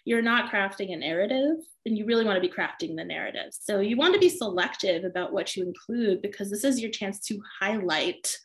you're 0.05 0.23
not 0.23 0.53
crafting 0.53 0.93
a 0.93 0.97
narrative 0.97 1.57
and 1.87 1.97
you 1.97 2.05
really 2.05 2.25
want 2.25 2.37
to 2.37 2.47
be 2.47 2.53
crafting 2.53 2.97
the 2.97 3.05
narrative. 3.05 3.49
So 3.51 3.81
you 3.81 3.97
want 3.97 4.15
to 4.15 4.21
be 4.21 4.29
selective 4.29 5.05
about 5.05 5.33
what 5.33 5.57
you 5.57 5.65
include 5.65 6.23
because 6.23 6.51
this 6.51 6.65
is 6.65 6.81
your 6.81 6.91
chance 6.91 7.21
to 7.21 7.41
highlight 7.61 8.37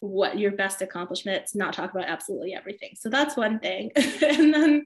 what 0.00 0.38
your 0.38 0.52
best 0.52 0.82
accomplishments, 0.82 1.54
not 1.54 1.74
talk 1.74 1.92
about 1.92 2.08
absolutely 2.08 2.54
everything. 2.54 2.90
So 2.98 3.08
that's 3.08 3.36
one 3.36 3.58
thing. 3.58 3.90
and 3.96 4.52
then 4.52 4.84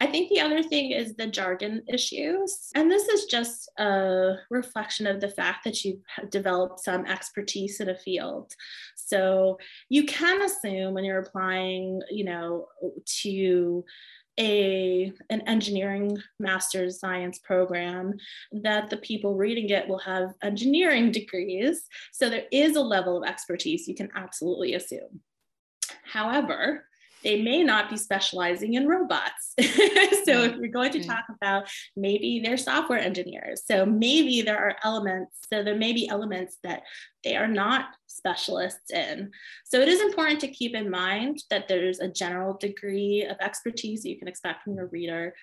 I 0.00 0.06
think 0.06 0.28
the 0.28 0.40
other 0.40 0.62
thing 0.62 0.90
is 0.90 1.14
the 1.14 1.26
jargon 1.26 1.82
issues. 1.88 2.70
And 2.74 2.90
this 2.90 3.08
is 3.08 3.26
just 3.26 3.70
a 3.78 4.34
reflection 4.50 5.06
of 5.06 5.20
the 5.20 5.28
fact 5.28 5.64
that 5.64 5.84
you've 5.84 6.00
developed 6.30 6.80
some 6.80 7.06
expertise 7.06 7.80
in 7.80 7.88
a 7.88 7.96
field. 7.96 8.52
So 8.94 9.58
you 9.88 10.04
can 10.04 10.42
assume 10.42 10.94
when 10.94 11.04
you're 11.04 11.20
applying, 11.20 12.02
you 12.10 12.24
know, 12.24 12.68
to 13.22 13.84
a 14.38 15.12
an 15.30 15.40
engineering 15.42 16.18
master's 16.38 17.00
science 17.00 17.38
program 17.38 18.14
that 18.52 18.90
the 18.90 18.98
people 18.98 19.34
reading 19.34 19.70
it 19.70 19.88
will 19.88 19.98
have 19.98 20.34
engineering 20.42 21.10
degrees. 21.10 21.86
So 22.12 22.28
there 22.28 22.44
is 22.52 22.76
a 22.76 22.82
level 22.82 23.16
of 23.16 23.28
expertise 23.28 23.88
you 23.88 23.94
can 23.94 24.10
absolutely 24.14 24.74
assume. 24.74 25.20
However 26.04 26.86
they 27.22 27.42
may 27.42 27.62
not 27.62 27.90
be 27.90 27.96
specializing 27.96 28.74
in 28.74 28.86
robots. 28.86 29.54
so 29.60 29.64
if 29.64 30.26
mm-hmm. 30.26 30.60
you're 30.60 30.70
going 30.70 30.92
to 30.92 30.98
Right. 30.98 31.08
talk 31.08 31.24
about 31.30 31.68
maybe 31.96 32.40
they're 32.42 32.56
software 32.56 32.98
engineers, 32.98 33.62
so 33.66 33.84
maybe 33.84 34.42
there 34.42 34.58
are 34.58 34.76
elements, 34.82 35.36
so 35.52 35.62
there 35.62 35.76
may 35.76 35.92
be 35.92 36.08
elements 36.08 36.58
that 36.62 36.82
they 37.24 37.36
are 37.36 37.48
not 37.48 37.86
specialists 38.06 38.90
in. 38.92 39.30
So 39.64 39.80
it 39.80 39.88
is 39.88 40.00
important 40.00 40.40
to 40.40 40.48
keep 40.48 40.74
in 40.74 40.90
mind 40.90 41.42
that 41.50 41.68
there's 41.68 42.00
a 42.00 42.08
general 42.08 42.56
degree 42.56 43.26
of 43.28 43.36
expertise 43.40 44.04
you 44.04 44.18
can 44.18 44.28
expect 44.28 44.62
from 44.64 44.74
your 44.74 44.86
reader, 44.86 45.34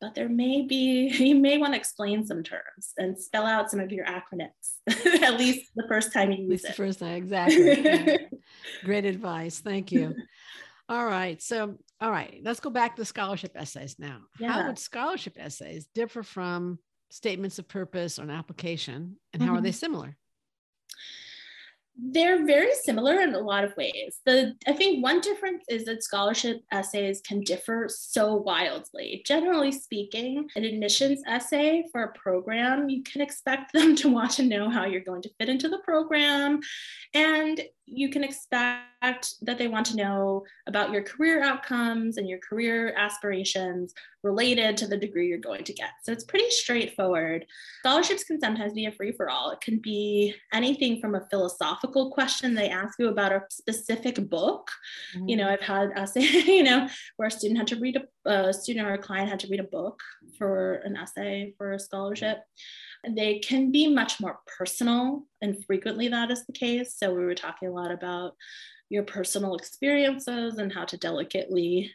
but 0.00 0.14
there 0.14 0.28
may 0.28 0.62
be, 0.62 1.08
you 1.18 1.34
may 1.34 1.58
want 1.58 1.74
to 1.74 1.78
explain 1.78 2.26
some 2.26 2.42
terms 2.42 2.92
and 2.96 3.18
spell 3.18 3.46
out 3.46 3.70
some 3.70 3.80
of 3.80 3.92
your 3.92 4.06
acronyms, 4.06 4.78
at 5.22 5.38
least 5.38 5.70
the 5.76 5.86
first 5.88 6.12
time 6.12 6.30
you 6.30 6.36
At 6.36 6.40
use 6.40 6.50
least 6.50 6.66
the 6.66 6.72
first 6.72 7.00
time, 7.00 7.14
exactly. 7.14 7.82
Yeah. 7.82 8.16
Great 8.84 9.04
advice. 9.04 9.60
Thank 9.60 9.92
you. 9.92 10.14
All 10.88 11.06
right. 11.06 11.40
So, 11.40 11.76
all 12.00 12.10
right, 12.10 12.40
let's 12.42 12.60
go 12.60 12.70
back 12.70 12.96
to 12.96 13.04
scholarship 13.04 13.52
essays 13.54 13.96
now. 13.98 14.18
How 14.40 14.66
would 14.66 14.78
scholarship 14.78 15.36
essays 15.38 15.88
differ 15.94 16.22
from 16.22 16.78
statements 17.10 17.58
of 17.58 17.68
purpose 17.68 18.18
or 18.18 18.22
an 18.22 18.30
application, 18.30 19.16
and 19.32 19.42
how 19.42 19.54
are 19.54 19.60
they 19.60 19.70
mm-hmm. 19.70 19.76
similar? 19.76 20.16
They're 21.96 22.44
very 22.44 22.74
similar 22.82 23.20
in 23.20 23.34
a 23.34 23.38
lot 23.38 23.62
of 23.62 23.76
ways. 23.76 24.18
The 24.26 24.56
I 24.66 24.72
think 24.72 25.02
one 25.02 25.20
difference 25.20 25.64
is 25.68 25.84
that 25.84 26.02
scholarship 26.02 26.60
essays 26.72 27.20
can 27.20 27.40
differ 27.42 27.86
so 27.88 28.34
wildly. 28.34 29.22
Generally 29.24 29.72
speaking, 29.72 30.48
an 30.56 30.64
admissions 30.64 31.22
essay 31.28 31.84
for 31.92 32.02
a 32.02 32.12
program, 32.18 32.88
you 32.88 33.04
can 33.04 33.20
expect 33.20 33.72
them 33.74 33.94
to 33.96 34.10
want 34.10 34.32
to 34.32 34.42
know 34.42 34.68
how 34.68 34.86
you're 34.86 35.02
going 35.02 35.22
to 35.22 35.30
fit 35.38 35.48
into 35.48 35.68
the 35.68 35.78
program. 35.78 36.60
And 37.14 37.62
you 37.86 38.10
can 38.10 38.24
expect 38.24 38.82
that 39.42 39.58
they 39.58 39.68
want 39.68 39.86
to 39.86 39.96
know 39.96 40.44
about 40.66 40.92
your 40.92 41.02
career 41.02 41.42
outcomes 41.42 42.16
and 42.16 42.28
your 42.28 42.38
career 42.38 42.94
aspirations 42.96 43.94
related 44.22 44.76
to 44.78 44.86
the 44.86 44.96
degree 44.96 45.28
you're 45.28 45.38
going 45.38 45.64
to 45.64 45.72
get. 45.72 45.90
So 46.02 46.10
it's 46.10 46.24
pretty 46.24 46.48
straightforward. 46.50 47.44
Scholarships 47.80 48.24
can 48.24 48.40
sometimes 48.40 48.72
be 48.72 48.86
a 48.86 48.92
free 48.92 49.12
for 49.12 49.28
all. 49.28 49.50
It 49.50 49.60
can 49.60 49.78
be 49.78 50.34
anything 50.52 51.00
from 51.00 51.14
a 51.14 51.26
philosophical 51.30 52.10
question 52.10 52.54
they 52.54 52.70
ask 52.70 52.98
you 52.98 53.08
about 53.08 53.32
a 53.32 53.42
specific 53.50 54.28
book. 54.30 54.70
Mm-hmm. 55.14 55.28
You 55.28 55.36
know, 55.36 55.48
I've 55.48 55.60
had 55.60 55.90
uh, 55.90 56.00
essay, 56.02 56.22
you 56.22 56.64
know, 56.64 56.88
where 57.16 57.28
a 57.28 57.30
student 57.30 57.58
had 57.58 57.66
to 57.68 57.76
read 57.76 57.98
a, 58.24 58.30
a 58.30 58.52
student 58.52 58.86
or 58.86 58.94
a 58.94 58.98
client 58.98 59.28
had 59.28 59.40
to 59.40 59.48
read 59.48 59.60
a 59.60 59.64
book 59.64 60.00
for 60.38 60.76
an 60.84 60.96
essay 60.96 61.54
for 61.58 61.72
a 61.72 61.78
scholarship. 61.78 62.38
They 63.08 63.38
can 63.38 63.70
be 63.70 63.88
much 63.88 64.20
more 64.20 64.40
personal, 64.58 65.24
and 65.42 65.64
frequently 65.64 66.08
that 66.08 66.30
is 66.30 66.46
the 66.46 66.52
case. 66.52 66.96
So 66.96 67.12
we 67.14 67.24
were 67.24 67.34
talking 67.34 67.68
a 67.68 67.72
lot 67.72 67.90
about 67.90 68.34
your 68.90 69.02
personal 69.02 69.56
experiences 69.56 70.58
and 70.58 70.72
how 70.72 70.84
to 70.84 70.96
delicately 70.96 71.92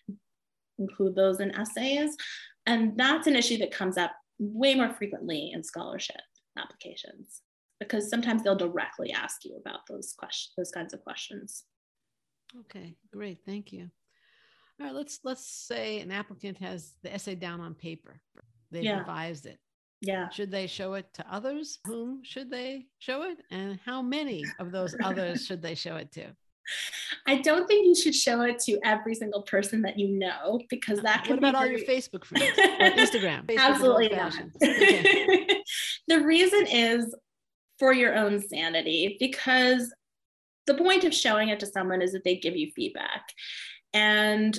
include 0.78 1.16
those 1.16 1.40
in 1.40 1.54
essays. 1.56 2.16
And 2.66 2.98
that's 2.98 3.28
an 3.28 3.36
issue 3.36 3.58
that 3.60 3.72
comes 3.72 3.98
up 3.98 4.12
way 4.40 4.76
more 4.76 4.94
frequently 4.94 5.52
in 5.54 5.64
scholarship 5.64 6.22
applications 6.58 7.42
because 7.80 8.10
sometimes 8.10 8.44
they'll 8.44 8.56
directly 8.56 9.12
ask 9.12 9.46
you 9.46 9.58
about 9.58 9.80
those 9.88 10.14
questions, 10.18 10.54
those 10.58 10.72
kinds 10.72 10.94
of 10.94 11.04
questions. 11.04 11.64
Okay, 12.62 12.96
great. 13.14 13.40
Thank 13.46 13.72
you. 13.72 13.90
All 14.80 14.88
right, 14.88 14.96
let's 14.96 15.20
let's 15.24 15.46
say 15.46 16.00
an 16.00 16.12
applicant 16.12 16.58
has 16.60 16.96
the 17.04 17.14
essay 17.14 17.36
down 17.36 17.60
on 17.62 17.76
paper. 17.76 18.22
They've 18.72 18.84
Yeah. 18.84 19.00
revised 19.00 19.46
it. 19.46 19.60
Yeah. 20.02 20.30
Should 20.30 20.52
they 20.52 20.68
show 20.68 20.94
it 20.94 21.14
to 21.16 21.26
others? 21.30 21.80
Whom 21.86 22.24
should 22.24 22.50
they 22.50 22.88
show 23.00 23.24
it? 23.24 23.40
And 23.52 23.80
how 23.86 24.02
many 24.02 24.44
of 24.60 24.72
those 24.72 24.96
others 25.04 25.46
should 25.46 25.62
they 25.62 25.76
show 25.76 25.98
it 25.98 26.12
to? 26.14 26.28
I 27.28 27.38
don't 27.42 27.68
think 27.68 27.86
you 27.86 27.96
should 27.96 28.16
show 28.16 28.42
it 28.42 28.60
to 28.60 28.80
every 28.84 29.16
single 29.16 29.42
person 29.42 29.82
that 29.82 29.98
you 29.98 30.08
know 30.08 30.62
because 30.70 31.00
that 31.02 31.24
could 31.24 31.32
What 31.32 31.40
about 31.40 31.56
all 31.56 31.66
your 31.66 31.80
Facebook 31.80 32.24
friends 32.26 32.46
or 32.58 32.64
Instagram? 32.64 33.46
Facebook 33.46 33.60
Absolutely 33.60 34.10
not. 34.10 34.34
Okay. 34.64 35.64
the 36.08 36.22
reason 36.22 36.68
is 36.68 37.14
for 37.78 37.94
your 37.94 38.16
own 38.16 38.40
sanity 38.40 39.18
because 39.20 39.92
the 40.68 40.76
point 40.76 41.04
of 41.04 41.14
showing 41.14 41.50
it 41.50 41.60
to 41.62 41.66
someone 41.66 42.02
is 42.02 42.12
that 42.12 42.24
they 42.24 42.36
give 42.36 42.56
you 42.56 42.72
feedback. 42.76 43.24
And 43.94 44.58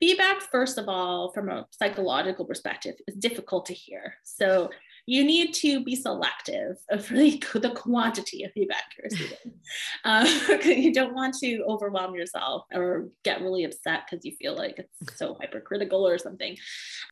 feedback, 0.00 0.42
first 0.42 0.78
of 0.78 0.88
all, 0.88 1.32
from 1.32 1.48
a 1.48 1.66
psychological 1.70 2.44
perspective, 2.44 2.94
is 3.06 3.14
difficult 3.16 3.66
to 3.66 3.74
hear. 3.74 4.14
So 4.24 4.70
you 5.06 5.24
need 5.24 5.52
to 5.54 5.84
be 5.84 5.96
selective 5.96 6.76
of 6.90 7.08
the, 7.10 7.42
the 7.54 7.74
quantity 7.74 8.44
of 8.44 8.52
feedback 8.52 8.84
you're 8.96 9.08
receiving. 9.10 9.54
um, 10.04 10.26
you 10.64 10.92
don't 10.92 11.14
want 11.14 11.34
to 11.40 11.62
overwhelm 11.66 12.14
yourself 12.14 12.64
or 12.72 13.08
get 13.22 13.42
really 13.42 13.64
upset 13.64 14.02
because 14.08 14.24
you 14.24 14.32
feel 14.36 14.56
like 14.56 14.78
it's 14.78 15.18
so 15.18 15.36
hypercritical 15.40 16.06
or 16.06 16.18
something. 16.18 16.56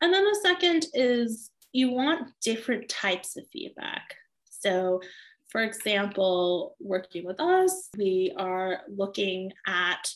And 0.01 0.13
then 0.13 0.25
the 0.25 0.41
second 0.43 0.87
is 0.95 1.51
you 1.73 1.91
want 1.91 2.31
different 2.43 2.89
types 2.89 3.37
of 3.37 3.45
feedback. 3.53 4.15
So 4.51 5.01
for 5.53 5.63
example, 5.63 6.77
working 6.81 7.27
with 7.27 7.39
us, 7.39 7.91
we 7.99 8.33
are 8.39 8.81
looking 8.89 9.53
at 9.67 10.11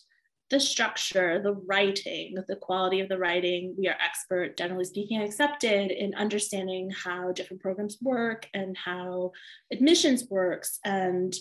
the 0.50 0.60
structure, 0.60 1.40
the 1.42 1.54
writing, 1.54 2.36
the 2.46 2.56
quality 2.56 3.00
of 3.00 3.08
the 3.08 3.18
writing. 3.18 3.74
We 3.76 3.88
are 3.88 3.96
expert, 4.00 4.56
generally 4.56 4.84
speaking, 4.84 5.20
accepted 5.20 5.90
in 5.90 6.14
understanding 6.14 6.90
how 6.90 7.32
different 7.32 7.62
programs 7.62 7.98
work 8.00 8.48
and 8.54 8.76
how 8.76 9.32
admissions 9.72 10.24
works 10.30 10.78
and 10.84 11.34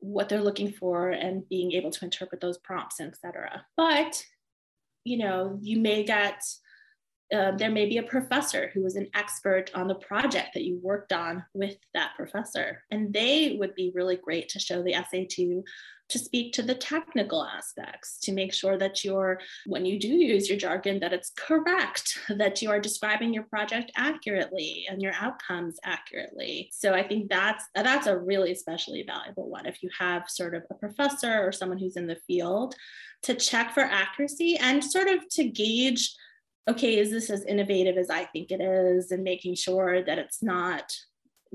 what 0.00 0.28
they're 0.28 0.42
looking 0.42 0.72
for 0.72 1.10
and 1.10 1.48
being 1.48 1.72
able 1.72 1.92
to 1.92 2.04
interpret 2.04 2.40
those 2.40 2.58
prompts, 2.58 3.00
etc. 3.00 3.64
But 3.76 4.24
you 5.04 5.18
know, 5.18 5.58
you 5.60 5.80
may 5.80 6.04
get 6.04 6.40
uh, 7.34 7.52
there 7.52 7.70
may 7.70 7.86
be 7.86 7.96
a 7.96 8.02
professor 8.02 8.70
who 8.74 8.84
is 8.84 8.94
an 8.96 9.08
expert 9.14 9.70
on 9.74 9.88
the 9.88 9.94
project 9.94 10.50
that 10.52 10.64
you 10.64 10.78
worked 10.82 11.14
on 11.14 11.42
with 11.54 11.76
that 11.94 12.12
professor, 12.14 12.82
and 12.90 13.12
they 13.12 13.56
would 13.58 13.74
be 13.74 13.90
really 13.94 14.16
great 14.16 14.50
to 14.50 14.58
show 14.58 14.82
the 14.82 14.92
essay 14.92 15.24
to 15.24 15.64
to 16.12 16.18
speak 16.18 16.52
to 16.52 16.62
the 16.62 16.74
technical 16.74 17.42
aspects 17.42 18.18
to 18.18 18.32
make 18.32 18.52
sure 18.52 18.76
that 18.76 19.02
you're 19.02 19.40
when 19.64 19.86
you 19.86 19.98
do 19.98 20.08
use 20.08 20.46
your 20.46 20.58
jargon 20.58 21.00
that 21.00 21.14
it's 21.14 21.32
correct 21.38 22.18
that 22.28 22.60
you 22.60 22.70
are 22.70 22.78
describing 22.78 23.32
your 23.32 23.44
project 23.44 23.90
accurately 23.96 24.84
and 24.90 25.00
your 25.00 25.14
outcomes 25.18 25.78
accurately. 25.84 26.68
So 26.70 26.92
i 26.92 27.02
think 27.02 27.30
that's 27.30 27.64
that's 27.74 28.06
a 28.06 28.18
really 28.18 28.52
especially 28.52 29.02
valuable 29.02 29.48
one. 29.48 29.64
If 29.64 29.82
you 29.82 29.88
have 29.98 30.28
sort 30.28 30.54
of 30.54 30.64
a 30.70 30.74
professor 30.74 31.46
or 31.46 31.50
someone 31.50 31.78
who's 31.78 31.96
in 31.96 32.06
the 32.06 32.20
field 32.26 32.74
to 33.22 33.34
check 33.34 33.72
for 33.72 33.82
accuracy 33.82 34.58
and 34.58 34.84
sort 34.84 35.08
of 35.08 35.26
to 35.30 35.44
gauge 35.44 36.14
okay 36.68 36.98
is 36.98 37.10
this 37.10 37.28
as 37.28 37.44
innovative 37.44 37.96
as 37.96 38.10
i 38.10 38.24
think 38.24 38.50
it 38.50 38.60
is? 38.60 39.10
And 39.10 39.24
making 39.24 39.54
sure 39.54 40.04
that 40.04 40.18
it's 40.18 40.42
not 40.42 40.92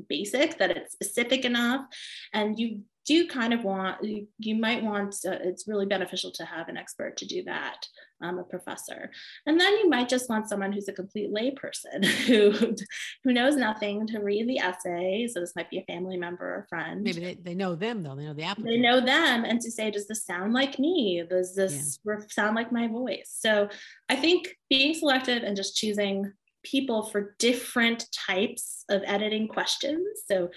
basic 0.10 0.58
that 0.58 0.72
it's 0.72 0.94
specific 0.94 1.46
enough. 1.46 1.86
And 2.34 2.60
you 2.60 2.82
do 3.08 3.26
kind 3.26 3.54
of 3.54 3.64
want, 3.64 4.04
you, 4.04 4.28
you 4.38 4.54
might 4.54 4.84
want, 4.84 5.16
uh, 5.26 5.38
it's 5.42 5.68
really 5.68 5.86
beneficial 5.86 6.30
to 6.30 6.44
have 6.44 6.68
an 6.68 6.76
expert 6.76 7.16
to 7.16 7.26
do 7.26 7.42
that, 7.46 7.88
um, 8.22 8.38
a 8.38 8.44
professor. 8.44 9.10
And 9.46 9.60
then 9.60 9.72
you 9.78 9.90
might 9.90 10.10
just 10.10 10.30
want 10.30 10.50
someone 10.50 10.74
who's 10.74 10.90
a 10.90 10.94
complete 10.94 11.34
layperson 11.34 12.04
who, 12.28 12.76
who 13.24 13.32
knows 13.32 13.56
nothing 13.56 14.06
to 14.08 14.20
read 14.20 14.48
the 14.48 14.60
essay. 14.60 15.26
So 15.28 15.40
this 15.40 15.56
might 15.56 15.70
be 15.70 15.80
a 15.80 15.86
family 15.86 16.18
member 16.18 16.46
or 16.46 16.68
friend. 16.68 17.02
Maybe 17.02 17.22
they, 17.22 17.36
they 17.36 17.56
know 17.56 17.76
them 17.76 18.04
though, 18.04 18.16
they 18.16 18.26
know 18.26 18.34
the 18.34 18.44
applicant. 18.44 18.68
They 18.68 18.78
know 18.78 19.00
them 19.00 19.46
and 19.46 19.62
to 19.62 19.72
say, 19.72 19.90
does 19.90 20.08
this 20.08 20.26
sound 20.26 20.52
like 20.52 20.78
me? 20.78 21.24
Does 21.28 21.56
this 21.56 21.98
yeah. 22.06 22.18
sound 22.28 22.58
like 22.58 22.74
my 22.74 22.90
voice? 22.90 23.34
So 23.40 23.70
I 24.10 24.18
think 24.18 24.50
being 24.70 24.94
selective 24.94 25.44
and 25.44 25.56
just 25.56 25.78
choosing 25.78 26.34
people 26.64 27.04
for 27.04 27.36
different 27.40 28.06
types 28.12 28.84
of 28.90 29.02
editing 29.06 29.48
questions. 29.48 30.06
So 30.30 30.50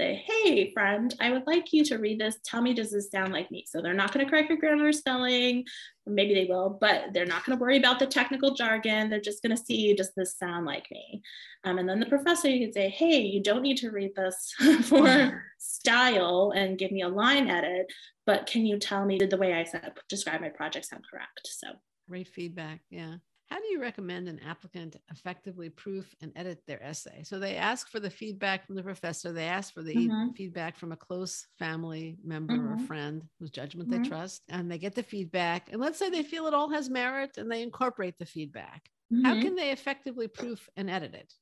say, 0.00 0.24
hey, 0.26 0.72
friend, 0.72 1.14
I 1.20 1.30
would 1.30 1.46
like 1.46 1.74
you 1.74 1.84
to 1.84 1.98
read 1.98 2.18
this. 2.18 2.38
Tell 2.42 2.62
me, 2.62 2.72
does 2.72 2.90
this 2.90 3.10
sound 3.10 3.32
like 3.32 3.50
me? 3.50 3.64
So 3.68 3.82
they're 3.82 3.92
not 3.92 4.14
going 4.14 4.24
to 4.24 4.30
correct 4.30 4.48
your 4.48 4.56
grammar 4.56 4.86
or 4.86 4.92
spelling, 4.92 5.64
or 6.06 6.12
maybe 6.14 6.32
they 6.32 6.46
will, 6.46 6.78
but 6.80 7.12
they're 7.12 7.26
not 7.26 7.44
going 7.44 7.58
to 7.58 7.60
worry 7.60 7.76
about 7.76 7.98
the 7.98 8.06
technical 8.06 8.54
jargon. 8.54 9.10
They're 9.10 9.20
just 9.20 9.42
going 9.42 9.54
to 9.54 9.62
see, 9.62 9.92
does 9.92 10.12
this 10.16 10.38
sound 10.38 10.64
like 10.64 10.86
me? 10.90 11.22
Um, 11.64 11.78
and 11.78 11.86
then 11.86 12.00
the 12.00 12.06
professor, 12.06 12.48
you 12.48 12.66
could 12.66 12.74
say, 12.74 12.88
hey, 12.88 13.20
you 13.20 13.42
don't 13.42 13.62
need 13.62 13.76
to 13.78 13.90
read 13.90 14.14
this 14.16 14.54
for 14.84 15.44
style 15.58 16.52
and 16.56 16.78
give 16.78 16.92
me 16.92 17.02
a 17.02 17.08
line 17.08 17.48
edit, 17.48 17.92
but 18.24 18.46
can 18.46 18.64
you 18.64 18.78
tell 18.78 19.04
me, 19.04 19.18
did 19.18 19.28
the 19.28 19.36
way 19.36 19.52
I 19.52 19.64
said, 19.64 19.92
describe 20.08 20.40
my 20.40 20.48
project 20.48 20.86
sound 20.86 21.04
correct? 21.10 21.42
So 21.44 21.68
great 22.08 22.28
feedback. 22.28 22.80
Yeah. 22.88 23.16
How 23.50 23.58
do 23.58 23.66
you 23.66 23.80
recommend 23.80 24.28
an 24.28 24.40
applicant 24.46 24.94
effectively 25.10 25.70
proof 25.70 26.14
and 26.20 26.30
edit 26.36 26.62
their 26.68 26.80
essay? 26.82 27.22
So 27.24 27.40
they 27.40 27.56
ask 27.56 27.90
for 27.90 27.98
the 27.98 28.08
feedback 28.08 28.64
from 28.64 28.76
the 28.76 28.82
professor, 28.82 29.32
they 29.32 29.46
ask 29.46 29.74
for 29.74 29.82
the 29.82 29.94
mm-hmm. 29.94 30.30
feedback 30.36 30.78
from 30.78 30.92
a 30.92 30.96
close 30.96 31.46
family 31.58 32.16
member 32.24 32.54
mm-hmm. 32.54 32.74
or 32.74 32.86
friend 32.86 33.22
whose 33.40 33.50
judgment 33.50 33.90
mm-hmm. 33.90 34.04
they 34.04 34.08
trust, 34.08 34.42
and 34.48 34.70
they 34.70 34.78
get 34.78 34.94
the 34.94 35.02
feedback. 35.02 35.72
And 35.72 35.80
let's 35.80 35.98
say 35.98 36.10
they 36.10 36.22
feel 36.22 36.46
it 36.46 36.54
all 36.54 36.70
has 36.70 36.88
merit 36.88 37.38
and 37.38 37.50
they 37.50 37.62
incorporate 37.62 38.18
the 38.18 38.26
feedback. 38.26 38.88
How 39.24 39.32
mm-hmm. 39.32 39.40
can 39.40 39.56
they 39.56 39.72
effectively 39.72 40.28
proof 40.28 40.68
and 40.76 40.88
edit 40.88 41.14
it? 41.14 41.34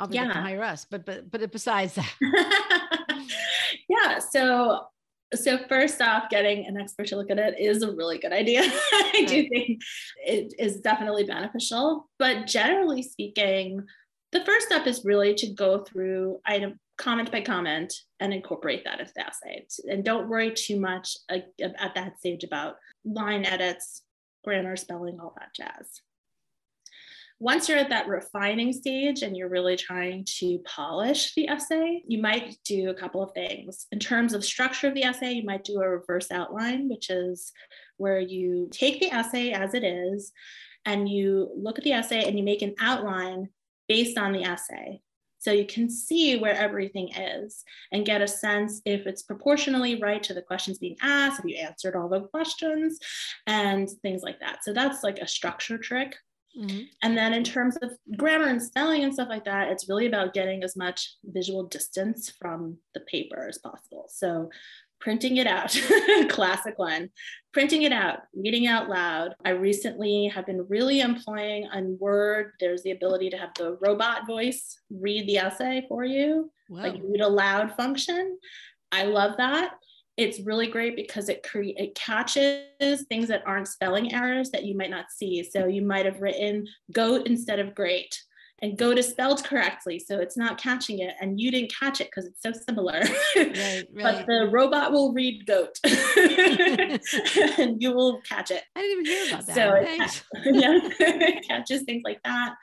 Obviously, 0.00 0.26
yeah. 0.26 0.42
hire 0.42 0.62
us, 0.64 0.84
but 0.84 1.06
but 1.06 1.30
but 1.30 1.52
besides 1.52 1.94
that. 1.94 2.12
yeah. 3.88 4.18
So 4.18 4.80
so 5.34 5.58
first 5.68 6.00
off 6.00 6.30
getting 6.30 6.66
an 6.66 6.76
expert 6.76 7.08
to 7.08 7.16
look 7.16 7.30
at 7.30 7.38
it 7.38 7.58
is 7.58 7.82
a 7.82 7.92
really 7.92 8.18
good 8.18 8.32
idea. 8.32 8.62
I 8.92 9.24
do 9.26 9.48
think 9.48 9.80
it 10.24 10.54
is 10.58 10.80
definitely 10.80 11.24
beneficial. 11.24 12.08
But 12.18 12.46
generally 12.46 13.02
speaking 13.02 13.84
the 14.32 14.44
first 14.44 14.66
step 14.66 14.86
is 14.86 15.04
really 15.04 15.34
to 15.34 15.54
go 15.54 15.82
through 15.84 16.38
item 16.44 16.78
comment 16.98 17.30
by 17.30 17.40
comment 17.40 17.92
and 18.20 18.32
incorporate 18.32 18.84
that 18.84 19.00
into 19.00 19.12
the 19.14 19.26
essay 19.26 19.66
and 19.90 20.04
don't 20.04 20.28
worry 20.28 20.52
too 20.52 20.80
much 20.80 21.16
at 21.28 21.94
that 21.94 22.18
stage 22.18 22.42
about 22.42 22.76
line 23.04 23.44
edits 23.44 24.02
grammar 24.44 24.76
spelling 24.76 25.18
all 25.20 25.34
that 25.36 25.54
jazz 25.54 26.00
once 27.38 27.68
you're 27.68 27.78
at 27.78 27.90
that 27.90 28.08
refining 28.08 28.72
stage 28.72 29.22
and 29.22 29.36
you're 29.36 29.48
really 29.48 29.76
trying 29.76 30.24
to 30.24 30.58
polish 30.64 31.34
the 31.34 31.48
essay, 31.48 32.02
you 32.06 32.20
might 32.20 32.56
do 32.64 32.88
a 32.88 32.94
couple 32.94 33.22
of 33.22 33.32
things. 33.32 33.86
In 33.92 33.98
terms 33.98 34.32
of 34.32 34.44
structure 34.44 34.88
of 34.88 34.94
the 34.94 35.04
essay, 35.04 35.32
you 35.32 35.44
might 35.44 35.64
do 35.64 35.80
a 35.80 35.88
reverse 35.88 36.30
outline, 36.30 36.88
which 36.88 37.10
is 37.10 37.52
where 37.98 38.20
you 38.20 38.68
take 38.72 39.00
the 39.00 39.10
essay 39.10 39.50
as 39.50 39.74
it 39.74 39.84
is 39.84 40.32
and 40.86 41.08
you 41.08 41.50
look 41.54 41.76
at 41.76 41.84
the 41.84 41.92
essay 41.92 42.26
and 42.26 42.38
you 42.38 42.44
make 42.44 42.62
an 42.62 42.74
outline 42.80 43.50
based 43.86 44.16
on 44.16 44.32
the 44.32 44.44
essay. 44.44 45.02
So 45.38 45.52
you 45.52 45.66
can 45.66 45.90
see 45.90 46.38
where 46.38 46.54
everything 46.54 47.12
is 47.12 47.62
and 47.92 48.06
get 48.06 48.22
a 48.22 48.26
sense 48.26 48.80
if 48.84 49.06
it's 49.06 49.22
proportionally 49.22 50.00
right 50.00 50.22
to 50.24 50.34
the 50.34 50.42
questions 50.42 50.78
being 50.78 50.96
asked, 51.02 51.40
if 51.40 51.44
you 51.44 51.56
answered 51.56 51.94
all 51.94 52.08
the 52.08 52.22
questions 52.22 52.98
and 53.46 53.88
things 54.02 54.22
like 54.22 54.40
that. 54.40 54.64
So 54.64 54.72
that's 54.72 55.04
like 55.04 55.18
a 55.18 55.28
structure 55.28 55.78
trick. 55.78 56.16
Mm-hmm. 56.56 56.80
And 57.02 57.16
then 57.16 57.34
in 57.34 57.44
terms 57.44 57.76
of 57.82 57.92
grammar 58.16 58.46
and 58.46 58.62
spelling 58.62 59.04
and 59.04 59.12
stuff 59.12 59.28
like 59.28 59.44
that, 59.44 59.68
it's 59.68 59.88
really 59.88 60.06
about 60.06 60.34
getting 60.34 60.62
as 60.62 60.76
much 60.76 61.16
visual 61.24 61.64
distance 61.64 62.30
from 62.30 62.78
the 62.94 63.00
paper 63.00 63.46
as 63.48 63.58
possible. 63.58 64.06
So 64.08 64.50
printing 65.00 65.36
it 65.36 65.46
out, 65.46 65.78
classic 66.28 66.78
one, 66.78 67.10
printing 67.52 67.82
it 67.82 67.92
out, 67.92 68.20
reading 68.34 68.66
out 68.66 68.88
loud. 68.88 69.34
I 69.44 69.50
recently 69.50 70.30
have 70.34 70.46
been 70.46 70.66
really 70.68 71.00
employing 71.00 71.68
on 71.72 71.98
Word. 72.00 72.52
There's 72.60 72.82
the 72.82 72.92
ability 72.92 73.30
to 73.30 73.36
have 73.36 73.50
the 73.56 73.76
robot 73.80 74.26
voice 74.26 74.78
read 74.90 75.28
the 75.28 75.38
essay 75.38 75.84
for 75.88 76.04
you, 76.04 76.50
wow. 76.70 76.82
like 76.82 77.00
read 77.04 77.20
aloud 77.20 77.76
function. 77.76 78.38
I 78.92 79.04
love 79.04 79.36
that 79.36 79.74
it's 80.16 80.40
really 80.40 80.66
great 80.66 80.96
because 80.96 81.28
it 81.28 81.42
create 81.42 81.76
it 81.78 81.94
catches 81.94 83.02
things 83.08 83.28
that 83.28 83.42
aren't 83.46 83.68
spelling 83.68 84.14
errors 84.14 84.50
that 84.50 84.64
you 84.64 84.76
might 84.76 84.90
not 84.90 85.10
see. 85.10 85.42
So 85.42 85.66
you 85.66 85.82
might 85.82 86.06
have 86.06 86.20
written 86.20 86.66
goat 86.92 87.26
instead 87.26 87.58
of 87.58 87.74
great 87.74 88.18
and 88.62 88.78
goat 88.78 88.96
is 88.96 89.08
spelled 89.08 89.44
correctly. 89.44 89.98
So 89.98 90.18
it's 90.18 90.36
not 90.36 90.58
catching 90.58 91.00
it 91.00 91.14
and 91.20 91.38
you 91.38 91.50
didn't 91.50 91.74
catch 91.78 92.00
it 92.00 92.08
because 92.08 92.24
it's 92.24 92.40
so 92.40 92.52
similar. 92.66 93.02
Right, 93.36 93.56
right. 93.56 93.84
but 93.94 94.26
the 94.26 94.48
robot 94.50 94.92
will 94.92 95.12
read 95.12 95.46
goat 95.46 95.78
and 97.58 97.82
you 97.82 97.92
will 97.92 98.22
catch 98.22 98.50
it. 98.50 98.62
I 98.74 98.80
didn't 98.80 98.92
even 98.92 99.04
hear 99.04 99.34
about 99.34 99.46
that. 99.46 99.54
So 99.54 99.74
it, 99.76 100.22
yeah, 100.46 101.40
catches 101.46 101.82
things 101.82 102.02
like 102.04 102.22
that. 102.24 102.54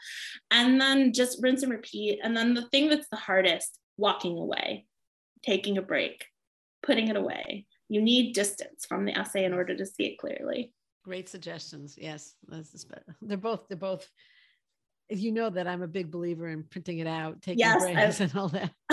And 0.49 0.81
then 0.81 1.13
just 1.13 1.41
rinse 1.43 1.61
and 1.61 1.71
repeat. 1.71 2.19
And 2.23 2.35
then 2.35 2.55
the 2.55 2.67
thing 2.69 2.89
that's 2.89 3.09
the 3.09 3.17
hardest, 3.17 3.77
walking 3.97 4.37
away, 4.39 4.87
taking 5.43 5.77
a 5.77 5.83
break 5.83 6.25
putting 6.83 7.07
it 7.07 7.15
away. 7.15 7.65
You 7.89 8.01
need 8.01 8.33
distance 8.33 8.85
from 8.85 9.05
the 9.05 9.17
essay 9.17 9.45
in 9.45 9.53
order 9.53 9.75
to 9.75 9.85
see 9.85 10.05
it 10.05 10.17
clearly. 10.17 10.73
Great 11.03 11.27
suggestions. 11.29 11.95
Yes, 11.97 12.35
they're 13.21 13.37
both 13.37 13.67
they're 13.67 13.77
both. 13.77 14.07
You 15.09 15.31
know 15.31 15.49
that 15.49 15.67
I'm 15.67 15.81
a 15.81 15.87
big 15.87 16.11
believer 16.11 16.47
in 16.47 16.63
printing 16.63 16.99
it 16.99 17.07
out, 17.07 17.41
taking 17.41 17.59
yes, 17.59 17.83
breaks, 17.83 18.19
and 18.21 18.35
all 18.37 18.47
that. 18.49 18.71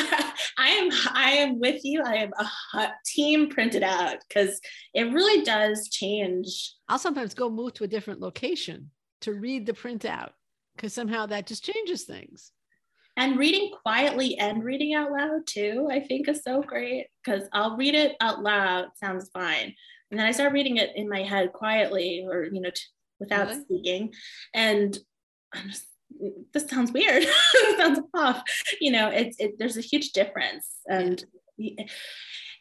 I 0.58 0.68
am 0.68 0.90
I 1.14 1.30
am 1.32 1.60
with 1.60 1.80
you. 1.84 2.02
I 2.04 2.16
am 2.16 2.32
a 2.74 2.88
team 3.06 3.48
printed 3.48 3.82
out 3.82 4.16
because 4.28 4.60
it 4.92 5.12
really 5.12 5.44
does 5.44 5.88
change. 5.88 6.74
I'll 6.88 6.98
sometimes 6.98 7.32
go 7.32 7.48
move 7.48 7.74
to 7.74 7.84
a 7.84 7.88
different 7.88 8.20
location 8.20 8.90
to 9.22 9.34
read 9.34 9.66
the 9.66 9.72
printout 9.72 10.30
because 10.74 10.92
somehow 10.92 11.26
that 11.26 11.46
just 11.46 11.64
changes 11.64 12.04
things 12.04 12.52
and 13.16 13.38
reading 13.38 13.70
quietly 13.82 14.38
and 14.38 14.64
reading 14.64 14.94
out 14.94 15.10
loud 15.12 15.46
too 15.46 15.88
i 15.90 16.00
think 16.00 16.28
is 16.28 16.42
so 16.42 16.62
great 16.62 17.06
because 17.24 17.44
i'll 17.52 17.76
read 17.76 17.94
it 17.94 18.16
out 18.20 18.42
loud 18.42 18.86
sounds 18.96 19.30
fine 19.32 19.74
and 20.10 20.18
then 20.18 20.26
i 20.26 20.30
start 20.30 20.52
reading 20.52 20.76
it 20.76 20.90
in 20.96 21.08
my 21.08 21.22
head 21.22 21.52
quietly 21.52 22.24
or 22.26 22.44
you 22.44 22.60
know 22.60 22.70
t- 22.70 22.82
without 23.18 23.48
really? 23.48 23.60
speaking 23.62 24.12
and 24.54 24.98
i'm 25.54 25.68
just, 25.68 25.86
this 26.52 26.68
sounds 26.68 26.92
weird. 26.92 27.24
sounds 27.76 28.00
off. 28.14 28.42
You 28.80 28.92
know, 28.92 29.08
it's 29.08 29.36
it, 29.38 29.58
there's 29.58 29.76
a 29.76 29.82
huge 29.82 30.12
difference, 30.12 30.66
and 30.88 31.24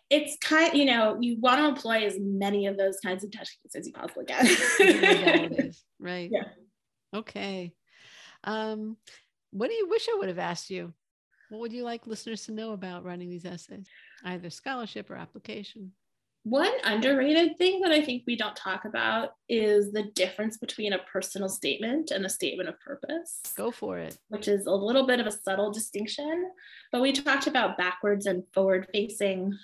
it's 0.10 0.38
kind. 0.42 0.74
You 0.74 0.86
know, 0.86 1.18
you 1.20 1.38
want 1.40 1.60
to 1.60 1.68
employ 1.68 2.06
as 2.06 2.18
many 2.20 2.68
of 2.68 2.78
those 2.78 3.00
kinds 3.00 3.24
of 3.24 3.32
techniques 3.32 3.76
as 3.76 3.88
you 3.88 3.94
possibly 3.94 4.26
can. 4.26 5.72
right. 6.00 6.30
Yeah. 6.32 6.44
Okay. 7.14 7.74
Um, 8.44 8.98
what 9.52 9.70
do 9.70 9.76
you 9.76 9.90
wish 9.90 10.08
I 10.10 10.18
would 10.18 10.30
have 10.30 10.40
asked 10.40 10.70
you? 10.70 10.94
What 11.50 11.62
would 11.62 11.74
you 11.74 11.84
like 11.84 12.06
listeners 12.06 12.46
to 12.46 12.52
know 12.52 12.74
about 12.74 13.04
writing 13.04 13.30
these 13.30 13.46
essays, 13.46 13.88
either 14.24 14.50
scholarship 14.50 15.10
or 15.10 15.16
application? 15.16 15.92
One 16.44 16.72
underrated 16.86 17.58
thing 17.58 17.82
that 17.82 17.92
I 17.92 18.02
think 18.02 18.24
we 18.26 18.36
don't 18.36 18.56
talk 18.56 18.86
about 18.86 19.34
is 19.50 19.92
the 19.92 20.04
difference 20.16 20.58
between 20.58 20.94
a 20.94 21.00
personal 21.00 21.50
statement 21.50 22.12
and 22.12 22.26
a 22.26 22.30
statement 22.30 22.70
of 22.70 22.80
purpose. 22.80 23.42
Go 23.58 23.72
for 23.72 23.98
it. 23.98 24.18
Which 24.30 24.48
is 24.48 24.66
a 24.66 24.72
little 24.72 25.06
bit 25.06 25.20
of 25.20 25.28
a 25.28 25.32
subtle 25.32 25.72
distinction. 25.72 26.50
But 26.92 27.02
we 27.02 27.12
talked 27.12 27.48
about 27.48 27.78
backwards 27.78 28.26
and 28.26 28.44
forward 28.54 28.88
facing 28.94 29.58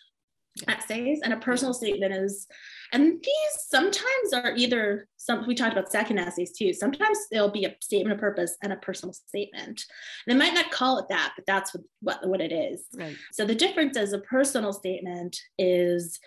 essays, 0.67 1.21
and 1.23 1.33
a 1.33 1.37
personal 1.37 1.73
statement 1.73 2.13
is, 2.13 2.47
and 2.91 3.13
these 3.21 3.53
sometimes 3.67 4.33
are 4.33 4.53
either 4.55 5.07
some, 5.17 5.47
we 5.47 5.55
talked 5.55 5.73
about 5.73 5.91
second 5.91 6.19
essays 6.19 6.51
too. 6.51 6.73
Sometimes 6.73 7.17
there'll 7.31 7.49
be 7.49 7.65
a 7.65 7.75
statement 7.81 8.13
of 8.13 8.19
purpose 8.19 8.57
and 8.61 8.71
a 8.71 8.77
personal 8.77 9.13
statement. 9.13 9.83
And 10.27 10.27
they 10.27 10.35
might 10.35 10.53
not 10.53 10.71
call 10.71 10.99
it 10.99 11.07
that, 11.09 11.33
but 11.35 11.45
that's 11.45 11.73
what, 11.73 11.83
what, 12.01 12.27
what 12.27 12.41
it 12.41 12.51
is. 12.51 12.83
Right. 12.95 13.15
So 13.33 13.45
the 13.45 13.55
difference 13.55 13.97
is 13.97 14.13
a 14.13 14.19
personal 14.19 14.73
statement 14.73 15.37
is 15.57 16.19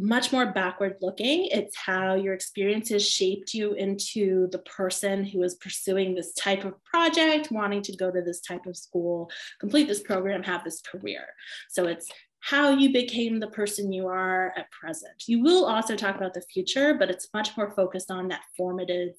much 0.00 0.32
more 0.32 0.46
backward 0.46 0.96
looking. 1.02 1.46
It's 1.46 1.76
how 1.76 2.14
your 2.14 2.32
experiences 2.32 3.06
shaped 3.06 3.52
you 3.52 3.74
into 3.74 4.48
the 4.50 4.60
person 4.60 5.24
who 5.24 5.42
is 5.42 5.56
pursuing 5.56 6.14
this 6.14 6.32
type 6.32 6.64
of 6.64 6.82
project, 6.84 7.50
wanting 7.50 7.82
to 7.82 7.96
go 7.96 8.10
to 8.10 8.22
this 8.22 8.40
type 8.40 8.64
of 8.66 8.76
school, 8.76 9.30
complete 9.58 9.88
this 9.88 10.00
program, 10.00 10.42
have 10.42 10.64
this 10.64 10.80
career. 10.80 11.26
So 11.68 11.86
it's 11.86 12.08
how 12.40 12.70
you 12.70 12.92
became 12.92 13.38
the 13.38 13.48
person 13.48 13.92
you 13.92 14.06
are 14.06 14.52
at 14.56 14.70
present. 14.70 15.24
You 15.26 15.42
will 15.42 15.66
also 15.66 15.94
talk 15.94 16.16
about 16.16 16.34
the 16.34 16.44
future, 16.52 16.94
but 16.94 17.10
it's 17.10 17.28
much 17.34 17.56
more 17.56 17.70
focused 17.72 18.10
on 18.10 18.28
that 18.28 18.42
formative 18.56 19.14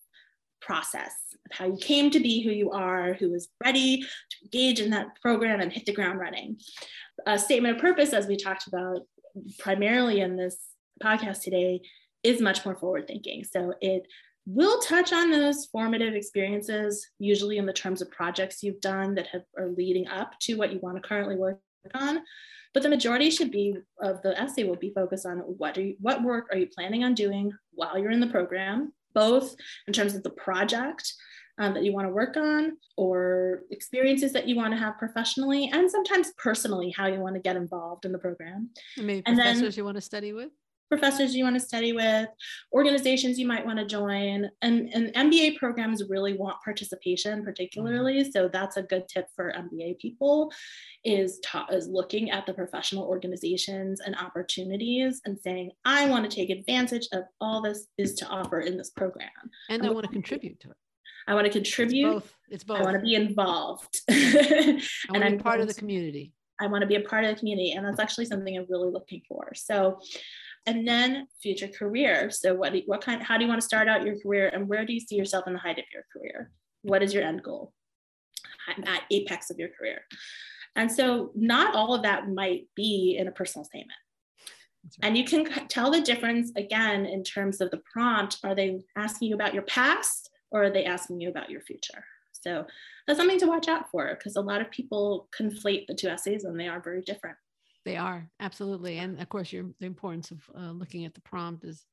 process 0.62 1.14
of 1.46 1.58
how 1.58 1.66
you 1.66 1.78
came 1.78 2.10
to 2.12 2.20
be 2.20 2.44
who 2.44 2.52
you 2.52 2.72
are, 2.72 3.14
who 3.14 3.34
is 3.34 3.50
ready 3.64 4.02
to 4.02 4.38
engage 4.44 4.80
in 4.80 4.90
that 4.92 5.20
program 5.22 5.60
and 5.60 5.72
hit 5.72 5.86
the 5.86 5.94
ground 5.94 6.20
running. 6.20 6.58
A 7.26 7.38
statement 7.38 7.76
of 7.76 7.82
purpose, 7.82 8.14
as 8.14 8.28
we 8.28 8.38
talked 8.38 8.68
about 8.68 9.02
primarily 9.60 10.22
in 10.22 10.36
this 10.36 10.58
podcast 11.02 11.42
today 11.42 11.82
is 12.24 12.42
much 12.42 12.66
more 12.66 12.76
forward 12.76 13.08
thinking. 13.08 13.44
So 13.44 13.74
it 13.82 14.04
will 14.46 14.80
touch 14.80 15.14
on 15.14 15.32
those 15.32 15.66
formative 15.72 16.14
experiences, 16.14 17.08
usually 17.20 17.58
in 17.58 17.66
the 17.66 17.74
terms 17.74 18.02
of 18.02 18.12
projects 18.12 18.64
you've 18.64 18.82
done 18.82 19.16
that 19.16 19.28
have, 19.28 19.44
are 19.58 19.70
leading 19.70 20.08
up 20.08 20.34
to 20.42 20.56
what 20.56 20.74
you 20.74 20.80
want 20.80 20.98
to 20.98 21.08
currently 21.08 21.36
work 21.36 21.60
on. 21.94 22.20
But 22.74 22.84
the 22.84 22.90
majority 22.90 23.30
should 23.30 23.52
be 23.52 23.76
of 24.02 24.22
the 24.22 24.40
essay 24.40 24.64
will 24.64 24.76
be 24.76 24.94
focused 24.94 25.26
on 25.26 25.40
what 25.40 25.78
are 25.78 25.82
you, 25.82 25.96
what 26.00 26.24
work 26.24 26.48
are 26.52 26.58
you 26.58 26.68
planning 26.68 27.04
on 27.04 27.14
doing 27.14 27.52
while 27.74 27.98
you're 27.98 28.12
in 28.12 28.20
the 28.20 28.28
program, 28.28 28.94
both 29.14 29.56
in 29.88 29.94
terms 29.94 30.16
of 30.16 30.24
the 30.24 30.30
project 30.30 31.14
um, 31.58 31.74
that 31.74 31.84
you 31.84 31.94
want 31.94 32.08
to 32.08 32.14
work 32.14 32.38
on 32.38 32.78
or 32.98 33.64
experiences 33.72 34.32
that 34.34 34.48
you 34.48 34.56
want 34.56 34.74
to 34.74 34.80
have 34.80 34.98
professionally 34.98 35.70
and 35.72 35.90
sometimes 35.92 36.32
personally 36.38 36.94
how 36.96 37.08
you 37.08 37.20
want 37.20 37.36
to 37.36 37.42
get 37.42 37.56
involved 37.56 38.06
in 38.06 38.12
the 38.12 38.18
program. 38.18 38.70
And 38.98 39.08
maybe 39.08 39.24
and 39.26 39.36
professors 39.36 39.62
then, 39.62 39.74
you 39.78 39.86
want 39.86 39.98
to 39.98 40.02
study 40.02 40.34
with? 40.34 40.52
Professors 40.92 41.34
you 41.34 41.46
want 41.46 41.56
to 41.56 41.66
study 41.66 41.94
with, 41.94 42.28
organizations 42.74 43.40
you 43.40 43.48
might 43.48 43.66
want 43.66 43.80
to 43.80 43.86
join. 43.86 44.50
And, 44.62 44.90
and 44.94 45.14
MBA 45.14 45.58
programs 45.58 46.04
really 46.10 46.34
want 46.34 46.58
participation, 46.62 47.46
particularly. 47.46 48.24
Mm-hmm. 48.24 48.32
So 48.32 48.50
that's 48.52 48.76
a 48.76 48.84
good 48.84 49.08
tip 49.08 49.28
for 49.34 49.54
MBA 49.54 50.00
people 50.00 50.52
is, 51.06 51.40
ta- 51.46 51.68
is 51.72 51.88
looking 51.88 52.30
at 52.30 52.46
the 52.46 52.54
professional 52.54 53.06
organizations 53.06 54.02
and 54.02 54.18
opportunities 54.18 55.22
and 55.24 55.40
saying, 55.40 55.72
I 55.86 56.10
want 56.10 56.30
to 56.30 56.36
take 56.36 56.50
advantage 56.50 57.08
of 57.14 57.24
all 57.40 57.62
this 57.62 57.88
is 57.98 58.16
to 58.16 58.28
offer 58.28 58.60
in 58.60 58.78
this 58.78 58.90
program. 58.90 59.30
And 59.70 59.84
I, 59.84 59.88
I 59.88 59.90
want 59.92 60.06
to 60.06 60.12
contribute 60.12 60.60
to 60.60 60.72
it. 60.72 60.78
I 61.26 61.36
want 61.36 61.46
to 61.46 61.54
contribute. 61.54 62.18
It's 62.18 62.24
both. 62.24 62.36
It's 62.50 62.64
both. 62.66 62.80
I 62.80 62.84
want 62.84 62.96
to 62.96 63.02
be 63.02 63.16
involved. 63.16 64.02
And 64.10 64.82
I 65.10 65.20
want 65.20 65.24
to 65.24 65.38
be 65.38 65.44
part 65.44 65.62
of 65.62 65.68
the 65.68 65.74
community. 65.74 66.34
I 66.60 66.68
want 66.68 66.82
to 66.82 66.88
be 66.88 66.96
a 66.96 67.02
part 67.02 67.24
of 67.24 67.34
the 67.34 67.40
community. 67.40 67.72
And 67.72 67.86
that's 67.86 68.00
actually 68.00 68.26
something 68.26 68.56
I'm 68.56 68.68
really 68.70 68.92
looking 68.92 69.22
for. 69.28 69.52
So 69.56 70.00
and 70.66 70.88
then 70.88 71.28
future 71.42 71.68
career. 71.68 72.30
So 72.30 72.54
what, 72.54 72.74
what 72.86 73.02
kind, 73.02 73.22
how 73.22 73.38
do 73.38 73.44
you 73.44 73.50
want 73.50 73.62
to 73.62 73.66
start 73.66 73.88
out 73.88 74.06
your 74.06 74.20
career 74.20 74.50
and 74.54 74.68
where 74.68 74.86
do 74.86 74.94
you 74.94 75.00
see 75.00 75.16
yourself 75.16 75.48
in 75.48 75.54
the 75.54 75.60
height 75.60 75.80
of 75.80 75.86
your 75.94 76.04
career? 76.14 76.52
What 76.84 77.02
is 77.04 77.14
your 77.14 77.24
end 77.24 77.44
goal 77.44 77.74
at 78.86 79.04
apex 79.12 79.50
of 79.50 79.58
your 79.58 79.70
career? 79.70 80.02
And 80.76 80.92
so 80.92 81.32
not 81.36 81.76
all 81.76 81.94
of 81.94 82.04
that 82.04 82.30
might 82.30 82.68
be 82.76 83.18
in 83.20 83.28
a 83.28 83.32
personal 83.32 83.66
statement. 83.66 84.00
Right. 84.84 85.10
And 85.10 85.18
you 85.18 85.26
can 85.26 85.68
tell 85.68 85.92
the 85.92 86.02
difference 86.02 86.52
again 86.56 87.06
in 87.06 87.24
terms 87.24 87.62
of 87.62 87.72
the 87.72 87.82
prompt. 87.92 88.38
Are 88.44 88.56
they 88.56 88.82
asking 88.96 89.30
you 89.30 89.36
about 89.36 89.54
your 89.54 89.64
past 89.64 90.30
or 90.52 90.64
are 90.64 90.70
they 90.70 90.86
asking 90.86 91.22
you 91.22 91.30
about 91.30 91.50
your 91.50 91.62
future? 91.62 92.04
So 92.32 92.66
that's 93.06 93.20
something 93.20 93.40
to 93.40 93.48
watch 93.48 93.68
out 93.68 93.90
for 93.92 94.16
because 94.16 94.36
a 94.36 94.42
lot 94.42 94.62
of 94.62 94.72
people 94.72 95.28
conflate 95.38 95.86
the 95.88 95.94
two 95.94 96.08
essays 96.08 96.44
and 96.44 96.60
they 96.60 96.68
are 96.68 96.82
very 96.82 97.02
different. 97.02 97.38
They 97.84 97.98
are 97.98 98.30
absolutely, 98.40 99.00
and 99.00 99.20
of 99.20 99.30
course, 99.30 99.52
your 99.52 99.66
the 99.80 99.88
importance 99.88 100.32
of 100.32 100.40
uh, 100.56 100.72
looking 100.72 101.06
at 101.06 101.14
the 101.14 101.22
prompt 101.22 101.64
is 101.64 101.86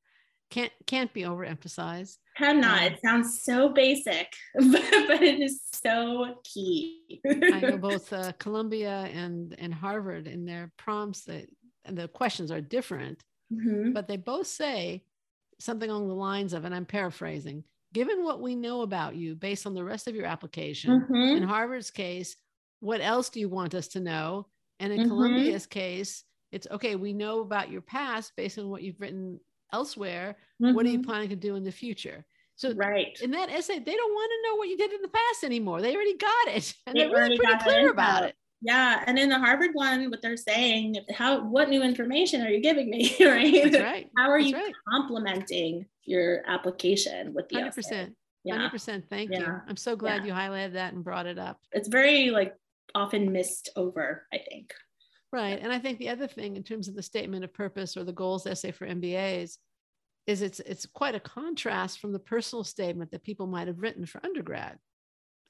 can't 0.49 0.71
can't 0.85 1.13
be 1.13 1.21
overemphasized. 1.21 2.17
Cannot. 2.37 2.79
Um, 2.79 2.83
it 2.85 2.99
sounds 3.03 3.41
so 3.43 3.69
basic, 3.69 4.31
but, 4.55 4.83
but 5.07 5.21
it 5.21 5.41
is 5.41 5.61
so 5.73 6.35
key. 6.43 7.21
I 7.25 7.59
know 7.59 7.77
both 7.81 8.11
uh, 8.13 8.31
Columbia 8.33 9.09
and 9.13 9.55
and 9.57 9.73
Harvard 9.73 10.27
in 10.27 10.45
their 10.45 10.71
prompts 10.77 11.23
that 11.25 11.47
and 11.85 11.97
the 11.97 12.07
questions 12.07 12.51
are 12.51 12.61
different, 12.61 13.23
mm-hmm. 13.51 13.93
but 13.93 14.07
they 14.07 14.17
both 14.17 14.47
say 14.47 15.03
something 15.59 15.89
along 15.89 16.07
the 16.07 16.13
lines 16.13 16.53
of, 16.53 16.65
and 16.65 16.73
I'm 16.73 16.85
paraphrasing. 16.85 17.63
Given 17.93 18.23
what 18.23 18.41
we 18.41 18.55
know 18.55 18.81
about 18.81 19.15
you 19.15 19.35
based 19.35 19.65
on 19.65 19.73
the 19.73 19.83
rest 19.83 20.07
of 20.07 20.15
your 20.15 20.25
application, 20.25 21.01
mm-hmm. 21.01 21.37
in 21.37 21.43
Harvard's 21.43 21.89
case, 21.89 22.35
what 22.79 23.01
else 23.01 23.29
do 23.29 23.39
you 23.39 23.49
want 23.49 23.73
us 23.73 23.87
to 23.89 23.99
know? 23.99 24.47
And 24.79 24.93
in 24.93 25.01
mm-hmm. 25.01 25.09
Columbia's 25.09 25.65
case, 25.65 26.23
it's 26.51 26.67
okay, 26.71 26.95
we 26.95 27.13
know 27.13 27.41
about 27.41 27.69
your 27.69 27.81
past 27.81 28.33
based 28.35 28.57
on 28.57 28.69
what 28.69 28.81
you've 28.81 28.99
written 28.99 29.39
elsewhere. 29.73 30.35
Mm-hmm. 30.61 30.75
What 30.75 30.85
are 30.85 30.89
you 30.89 30.99
mm-hmm. 30.99 31.09
planning 31.09 31.29
to 31.29 31.35
do 31.35 31.55
in 31.55 31.63
the 31.63 31.71
future? 31.71 32.25
So 32.55 32.73
right 32.73 33.17
in 33.21 33.31
that 33.31 33.49
essay, 33.49 33.79
they 33.79 33.95
don't 33.95 34.13
want 34.13 34.31
to 34.31 34.49
know 34.49 34.55
what 34.57 34.67
you 34.67 34.75
did 34.77 34.91
in 34.91 35.01
the 35.01 35.07
past 35.07 35.45
anymore. 35.45 35.81
They 35.81 35.95
already 35.95 36.17
got 36.17 36.47
it. 36.49 36.73
And 36.87 36.95
they 36.97 37.05
are 37.05 37.11
really 37.11 37.37
pretty 37.37 37.57
clear 37.63 37.89
about 37.89 38.25
it. 38.25 38.35
Yeah. 38.61 39.01
And 39.07 39.17
in 39.17 39.29
the 39.29 39.39
Harvard 39.39 39.71
one, 39.73 40.09
what 40.09 40.21
they're 40.21 40.35
saying, 40.35 40.97
how 41.13 41.41
what 41.41 41.69
new 41.69 41.81
information 41.81 42.41
are 42.41 42.49
you 42.49 42.59
giving 42.59 42.89
me? 42.89 43.15
right. 43.21 43.73
Right. 43.73 44.09
How 44.17 44.29
are 44.29 44.39
That's 44.39 44.51
you 44.51 44.57
right. 44.57 44.73
complementing 44.89 45.85
your 46.03 46.43
application 46.47 47.33
with 47.33 47.47
the 47.47 47.55
100%. 47.55 47.77
Essay? 47.77 48.09
Yeah. 48.43 48.69
100%. 48.69 49.03
Thank 49.09 49.31
yeah. 49.31 49.39
you. 49.39 49.61
I'm 49.67 49.77
so 49.77 49.95
glad 49.95 50.25
yeah. 50.25 50.27
you 50.27 50.33
highlighted 50.33 50.73
that 50.73 50.93
and 50.93 51.01
brought 51.01 51.27
it 51.27 51.39
up. 51.39 51.61
It's 51.71 51.87
very 51.87 52.31
like 52.31 52.55
often 52.95 53.31
missed 53.31 53.69
over, 53.75 54.27
I 54.33 54.39
think. 54.49 54.73
Right. 55.31 55.59
And 55.61 55.71
I 55.71 55.79
think 55.79 55.99
the 55.99 56.09
other 56.09 56.27
thing 56.27 56.55
in 56.55 56.63
terms 56.63 56.87
of 56.87 56.95
the 56.95 57.03
statement 57.03 57.43
of 57.43 57.53
purpose 57.53 57.95
or 57.95 58.03
the 58.03 58.11
goals 58.11 58.47
essay 58.47 58.71
for 58.71 58.87
MBAs 58.87 59.57
is 60.25 60.41
it's 60.41 60.59
it's 60.61 60.85
quite 60.85 61.15
a 61.15 61.19
contrast 61.19 61.99
from 61.99 62.11
the 62.11 62.19
personal 62.19 62.63
statement 62.63 63.11
that 63.11 63.23
people 63.23 63.47
might 63.47 63.67
have 63.67 63.81
written 63.81 64.05
for 64.05 64.23
undergrad. 64.23 64.77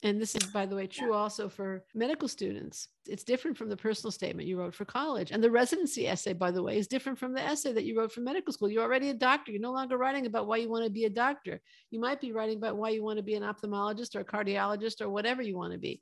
And 0.01 0.21
this 0.21 0.33
is, 0.33 0.43
by 0.43 0.65
the 0.65 0.77
way, 0.77 0.87
true 0.87 1.13
also 1.13 1.49
for 1.49 1.83
medical 1.93 2.29
students. 2.29 2.87
It's 3.05 3.25
different 3.25 3.57
from 3.57 3.67
the 3.67 3.75
personal 3.75 4.11
statement 4.11 4.47
you 4.47 4.57
wrote 4.57 4.73
for 4.73 4.85
college. 4.85 5.31
And 5.31 5.43
the 5.43 5.51
residency 5.51 6.07
essay, 6.07 6.31
by 6.31 6.51
the 6.51 6.63
way, 6.63 6.77
is 6.77 6.87
different 6.87 7.19
from 7.19 7.33
the 7.33 7.41
essay 7.41 7.73
that 7.73 7.83
you 7.83 7.97
wrote 7.97 8.13
for 8.13 8.21
medical 8.21 8.53
school. 8.53 8.71
You're 8.71 8.83
already 8.83 9.09
a 9.09 9.13
doctor. 9.13 9.51
You're 9.51 9.59
no 9.59 9.73
longer 9.73 9.97
writing 9.97 10.25
about 10.25 10.47
why 10.47 10.57
you 10.57 10.69
want 10.69 10.85
to 10.85 10.89
be 10.89 11.03
a 11.03 11.09
doctor. 11.09 11.59
You 11.91 11.99
might 11.99 12.21
be 12.21 12.31
writing 12.31 12.55
about 12.55 12.77
why 12.77 12.91
you 12.91 13.03
want 13.03 13.17
to 13.17 13.23
be 13.23 13.35
an 13.35 13.43
ophthalmologist 13.43 14.15
or 14.15 14.21
a 14.21 14.25
cardiologist 14.25 15.01
or 15.01 15.09
whatever 15.09 15.41
you 15.41 15.57
want 15.57 15.73
to 15.73 15.79
be 15.79 16.01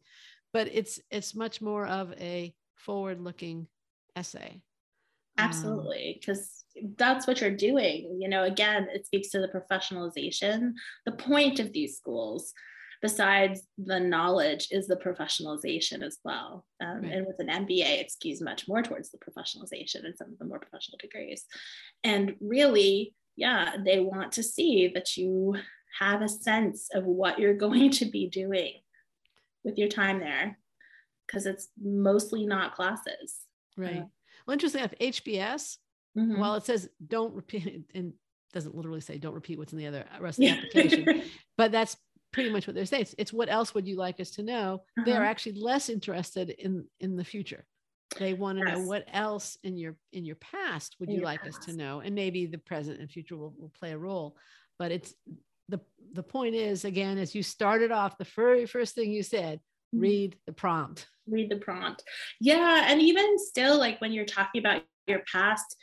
but 0.54 0.70
it's 0.72 1.00
it's 1.12 1.36
much 1.36 1.62
more 1.62 1.86
of 1.86 2.14
a 2.14 2.54
forward 2.76 3.20
looking 3.20 3.68
essay 4.16 4.62
absolutely 5.38 6.18
because 6.20 6.64
um, 6.82 6.94
that's 6.98 7.28
what 7.28 7.42
you're 7.42 7.52
doing 7.52 8.18
you 8.20 8.28
know 8.28 8.44
again 8.44 8.88
it 8.94 9.06
speaks 9.06 9.30
to 9.30 9.40
the 9.40 9.48
professionalization. 9.48 10.74
The 11.06 11.12
point 11.14 11.60
of 11.60 11.74
these 11.74 11.98
schools 11.98 12.54
besides 13.02 13.62
the 13.78 14.00
knowledge 14.00 14.70
is 14.72 14.88
the 14.88 14.96
professionalization 14.96 16.02
as 16.02 16.18
well. 16.24 16.66
Um, 16.82 17.02
right. 17.02 17.14
and 17.14 17.28
with 17.28 17.40
an 17.40 17.48
mba 17.66 18.02
it 18.02 18.12
skews 18.12 18.42
much 18.42 18.68
more 18.68 18.82
towards 18.82 19.12
the 19.12 19.20
professionalization 19.20 20.06
and 20.06 20.16
some 20.18 20.32
of 20.32 20.40
the 20.40 20.46
more 20.46 20.60
professional 20.60 20.98
degrees. 21.00 21.46
And 22.04 22.36
really 22.42 23.14
yeah 23.36 23.74
they 23.84 24.00
want 24.00 24.32
to 24.34 24.44
see 24.44 24.92
that 24.94 25.16
you 25.16 25.56
have 26.00 26.22
a 26.22 26.30
sense 26.30 26.90
of 26.94 27.06
what 27.06 27.40
you're 27.40 27.54
going 27.68 27.92
to 27.92 28.06
be 28.06 28.28
doing 28.28 28.74
with 29.68 29.78
your 29.78 29.90
time 29.90 30.20
there 30.20 30.58
because 31.28 31.46
it's 31.46 31.68
mostly 31.80 32.46
not 32.46 32.74
classes. 32.74 33.36
Right. 33.76 33.98
Uh, 33.98 34.06
well, 34.48 34.54
interesting 34.54 34.80
enough, 34.80 34.94
HBS, 35.00 35.78
mm-hmm. 36.18 36.40
while 36.40 36.56
it 36.56 36.66
says 36.66 36.90
don't 37.06 37.36
repeat 37.36 37.84
and 37.94 38.14
doesn't 38.54 38.74
literally 38.74 39.02
say 39.02 39.18
don't 39.18 39.36
repeat 39.36 39.60
what's 39.60 39.74
in 39.74 39.78
the 39.78 39.88
other 39.88 40.06
rest 40.22 40.40
of 40.40 40.46
the 40.46 40.50
application, 40.50 41.22
but 41.58 41.72
that's 41.72 41.98
pretty 42.32 42.50
much 42.50 42.66
what 42.66 42.76
they're 42.76 42.86
saying. 42.86 43.02
It's, 43.02 43.16
it's 43.18 43.34
what 43.34 43.50
else 43.50 43.76
would 43.76 43.86
you 43.86 43.98
like 43.98 44.20
us 44.22 44.32
to 44.32 44.44
know? 44.44 44.84
Uh-huh. 44.98 45.04
They're 45.06 45.26
actually 45.26 45.60
less 45.60 45.90
interested 45.90 46.50
in 46.50 46.86
in 47.02 47.18
the 47.18 47.26
future. 47.26 47.66
They 48.18 48.34
want 48.34 48.58
to 48.58 48.66
yes. 48.66 48.78
know 48.78 48.86
what 48.86 49.06
else 49.12 49.58
in 49.64 49.78
your 49.78 49.98
in 50.14 50.24
your 50.24 50.38
past 50.38 50.96
would 51.00 51.10
in 51.10 51.16
you 51.16 51.22
like 51.22 51.42
past. 51.42 51.60
us 51.60 51.66
to 51.66 51.74
know, 51.74 52.00
and 52.00 52.16
maybe 52.16 52.46
the 52.46 52.58
present 52.58 53.02
and 53.02 53.12
future 53.12 53.36
will, 53.36 53.54
will 53.60 53.74
play 53.78 53.92
a 53.92 53.98
role. 53.98 54.38
But 54.80 54.94
it's 54.94 55.14
the 55.70 55.80
the 56.14 56.24
point 56.24 56.56
is 56.56 56.86
again, 56.86 57.18
as 57.18 57.36
you 57.36 57.44
started 57.44 57.92
off, 57.92 58.18
the 58.18 58.28
very 58.36 58.66
first 58.66 58.96
thing 58.96 59.12
you 59.12 59.24
said, 59.24 59.60
mm-hmm. 59.94 60.00
read 60.00 60.36
the 60.46 60.54
prompt. 60.54 61.08
Read 61.28 61.50
the 61.50 61.58
prompt. 61.58 62.04
Yeah, 62.40 62.86
and 62.88 63.02
even 63.02 63.38
still, 63.38 63.78
like 63.78 64.00
when 64.00 64.12
you're 64.14 64.26
talking 64.26 64.60
about 64.60 64.84
your 65.08 65.22
past, 65.32 65.76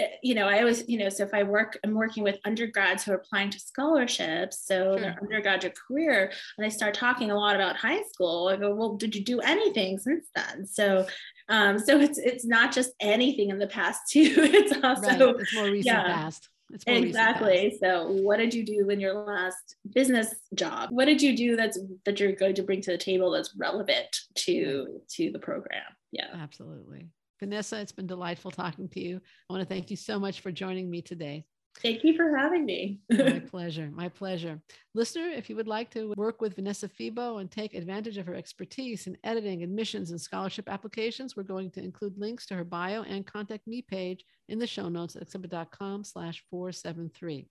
Eh, 0.00 0.08
you 0.22 0.34
know, 0.34 0.46
I 0.46 0.60
always, 0.60 0.88
you 0.88 0.98
know, 0.98 1.08
so 1.08 1.24
if 1.24 1.34
I 1.34 1.42
work, 1.42 1.78
I'm 1.84 1.94
working 1.94 2.22
with 2.22 2.38
undergrads 2.44 3.04
who 3.04 3.12
are 3.12 3.16
applying 3.16 3.50
to 3.50 3.58
scholarships, 3.58 4.64
so 4.64 4.92
sure. 4.92 5.00
their 5.00 5.18
undergraduate 5.20 5.76
career, 5.76 6.32
and 6.56 6.66
I 6.66 6.68
start 6.68 6.94
talking 6.94 7.30
a 7.30 7.36
lot 7.36 7.56
about 7.56 7.76
high 7.76 8.02
school. 8.02 8.48
I 8.48 8.56
go, 8.56 8.74
well, 8.74 8.96
did 8.96 9.14
you 9.14 9.24
do 9.24 9.40
anything 9.40 9.98
since 9.98 10.26
then? 10.34 10.66
So, 10.66 11.06
um, 11.48 11.78
so 11.78 12.00
it's 12.00 12.18
it's 12.18 12.44
not 12.44 12.72
just 12.72 12.92
anything 13.00 13.50
in 13.50 13.58
the 13.58 13.66
past 13.66 14.02
too. 14.10 14.34
It's 14.60 14.72
also 14.84 15.32
right. 15.32 15.40
it's 15.40 15.54
more 15.54 15.64
recent 15.64 15.86
yeah. 15.86 16.04
past. 16.04 16.48
Exactly. 16.86 17.76
So, 17.80 18.08
what 18.08 18.38
did 18.38 18.54
you 18.54 18.64
do 18.64 18.88
in 18.90 19.00
your 19.00 19.14
last 19.14 19.76
business 19.94 20.34
job? 20.54 20.90
What 20.90 21.06
did 21.06 21.20
you 21.22 21.36
do 21.36 21.56
that's 21.56 21.78
that 22.04 22.20
you're 22.20 22.32
going 22.32 22.54
to 22.54 22.62
bring 22.62 22.80
to 22.82 22.92
the 22.92 22.98
table 22.98 23.30
that's 23.30 23.54
relevant 23.56 24.20
to 24.36 25.00
to 25.16 25.30
the 25.30 25.38
program? 25.38 25.82
Yeah, 26.12 26.28
absolutely. 26.34 27.08
Vanessa, 27.40 27.80
it's 27.80 27.92
been 27.92 28.06
delightful 28.06 28.50
talking 28.50 28.88
to 28.88 29.00
you. 29.00 29.20
I 29.48 29.52
want 29.52 29.66
to 29.66 29.74
thank 29.74 29.90
you 29.90 29.96
so 29.96 30.18
much 30.18 30.40
for 30.40 30.52
joining 30.52 30.90
me 30.90 31.00
today. 31.00 31.44
Thank 31.78 32.04
you 32.04 32.14
for 32.14 32.36
having 32.36 32.66
me. 32.66 32.98
my 33.10 33.38
pleasure. 33.50 33.90
My 33.92 34.08
pleasure. 34.08 34.60
Listener, 34.94 35.28
if 35.28 35.48
you 35.48 35.56
would 35.56 35.68
like 35.68 35.90
to 35.92 36.12
work 36.16 36.40
with 36.40 36.56
Vanessa 36.56 36.88
Febo 36.88 37.40
and 37.40 37.50
take 37.50 37.74
advantage 37.74 38.18
of 38.18 38.26
her 38.26 38.34
expertise 38.34 39.06
in 39.06 39.16
editing, 39.24 39.62
admissions, 39.62 40.10
and 40.10 40.20
scholarship 40.20 40.68
applications, 40.68 41.36
we're 41.36 41.42
going 41.42 41.70
to 41.70 41.82
include 41.82 42.18
links 42.18 42.44
to 42.46 42.54
her 42.54 42.64
bio 42.64 43.02
and 43.02 43.26
contact 43.26 43.66
me 43.66 43.82
page 43.82 44.24
in 44.48 44.58
the 44.58 44.66
show 44.66 44.88
notes 44.88 45.16
at 45.16 45.22
accepted.com 45.22 46.04
slash 46.04 46.44
473. 46.50 47.46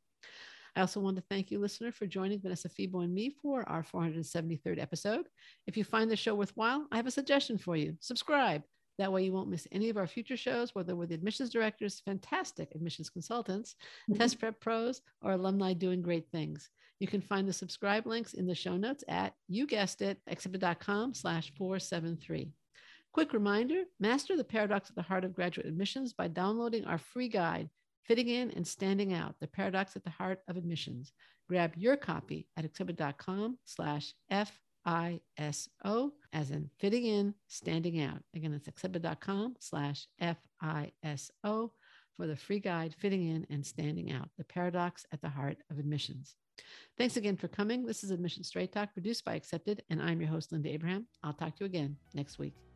I 0.75 0.81
also 0.81 0.99
want 0.99 1.17
to 1.17 1.23
thank 1.29 1.49
you, 1.49 1.59
listener, 1.59 1.91
for 1.91 2.05
joining 2.05 2.39
Vanessa 2.39 2.69
Febo 2.69 3.03
and 3.03 3.13
me 3.13 3.35
for 3.41 3.67
our 3.67 3.83
473rd 3.83 4.79
episode. 4.79 5.27
If 5.65 5.75
you 5.75 5.83
find 5.83 6.11
the 6.11 6.15
show 6.15 6.35
worthwhile, 6.35 6.85
I 6.91 6.97
have 6.97 7.07
a 7.07 7.11
suggestion 7.11 7.57
for 7.57 7.75
you. 7.75 7.95
Subscribe. 7.99 8.63
That 8.99 9.13
way, 9.13 9.23
you 9.23 9.31
won't 9.31 9.49
miss 9.49 9.65
any 9.71 9.89
of 9.89 9.95
our 9.95 10.07
future 10.07 10.35
shows, 10.35 10.75
whether 10.75 10.93
with 10.93 11.13
admissions 11.13 11.49
directors, 11.49 12.01
fantastic 12.03 12.75
admissions 12.75 13.09
consultants, 13.09 13.75
mm-hmm. 14.09 14.19
test 14.19 14.39
prep 14.39 14.59
pros, 14.59 15.01
or 15.21 15.31
alumni 15.31 15.71
doing 15.71 16.01
great 16.01 16.29
things. 16.33 16.69
You 16.99 17.07
can 17.07 17.21
find 17.21 17.47
the 17.47 17.53
subscribe 17.53 18.05
links 18.05 18.33
in 18.33 18.45
the 18.45 18.53
show 18.53 18.75
notes 18.75 19.05
at, 19.07 19.33
you 19.47 19.65
guessed 19.65 20.01
it, 20.01 20.17
accepted.com 20.27 21.13
slash 21.13 21.53
473. 21.57 22.51
Quick 23.13 23.31
reminder 23.31 23.83
master 24.01 24.35
the 24.35 24.43
paradox 24.43 24.89
at 24.89 24.97
the 24.97 25.01
heart 25.01 25.23
of 25.23 25.33
graduate 25.33 25.65
admissions 25.65 26.11
by 26.11 26.27
downloading 26.27 26.83
our 26.83 26.97
free 26.97 27.29
guide, 27.29 27.69
Fitting 28.03 28.27
In 28.27 28.51
and 28.51 28.67
Standing 28.67 29.13
Out 29.13 29.35
The 29.39 29.47
Paradox 29.47 29.95
at 29.95 30.03
the 30.03 30.09
Heart 30.09 30.41
of 30.49 30.57
Admissions. 30.57 31.13
Grab 31.47 31.71
your 31.77 31.95
copy 31.95 32.47
at 32.57 32.65
accepted.com 32.65 33.59
slash 33.63 34.13
F 34.29 34.59
F-I-S-O, 34.89 36.13
as 36.33 36.49
in 36.49 36.69
fitting 36.79 37.05
in, 37.05 37.35
standing 37.47 38.01
out. 38.01 38.23
Again, 38.35 38.53
it's 38.53 38.67
accepted.com 38.67 39.55
slash 39.59 40.07
F-I-S-O 40.19 41.71
for 42.17 42.27
the 42.27 42.35
free 42.35 42.59
guide, 42.59 42.95
Fitting 42.97 43.27
In 43.27 43.45
and 43.49 43.65
Standing 43.65 44.11
Out, 44.11 44.29
the 44.37 44.43
paradox 44.43 45.05
at 45.13 45.21
the 45.21 45.29
heart 45.29 45.57
of 45.69 45.77
admissions. 45.77 46.35
Thanks 46.97 47.17
again 47.17 47.37
for 47.37 47.47
coming. 47.47 47.85
This 47.85 48.03
is 48.03 48.11
Admission 48.11 48.43
Straight 48.43 48.73
Talk 48.73 48.93
produced 48.93 49.23
by 49.23 49.35
Accepted, 49.35 49.83
and 49.89 50.01
I'm 50.01 50.19
your 50.19 50.29
host, 50.29 50.51
Linda 50.51 50.69
Abraham. 50.69 51.07
I'll 51.23 51.33
talk 51.33 51.55
to 51.57 51.63
you 51.63 51.67
again 51.67 51.95
next 52.13 52.39
week. 52.39 52.68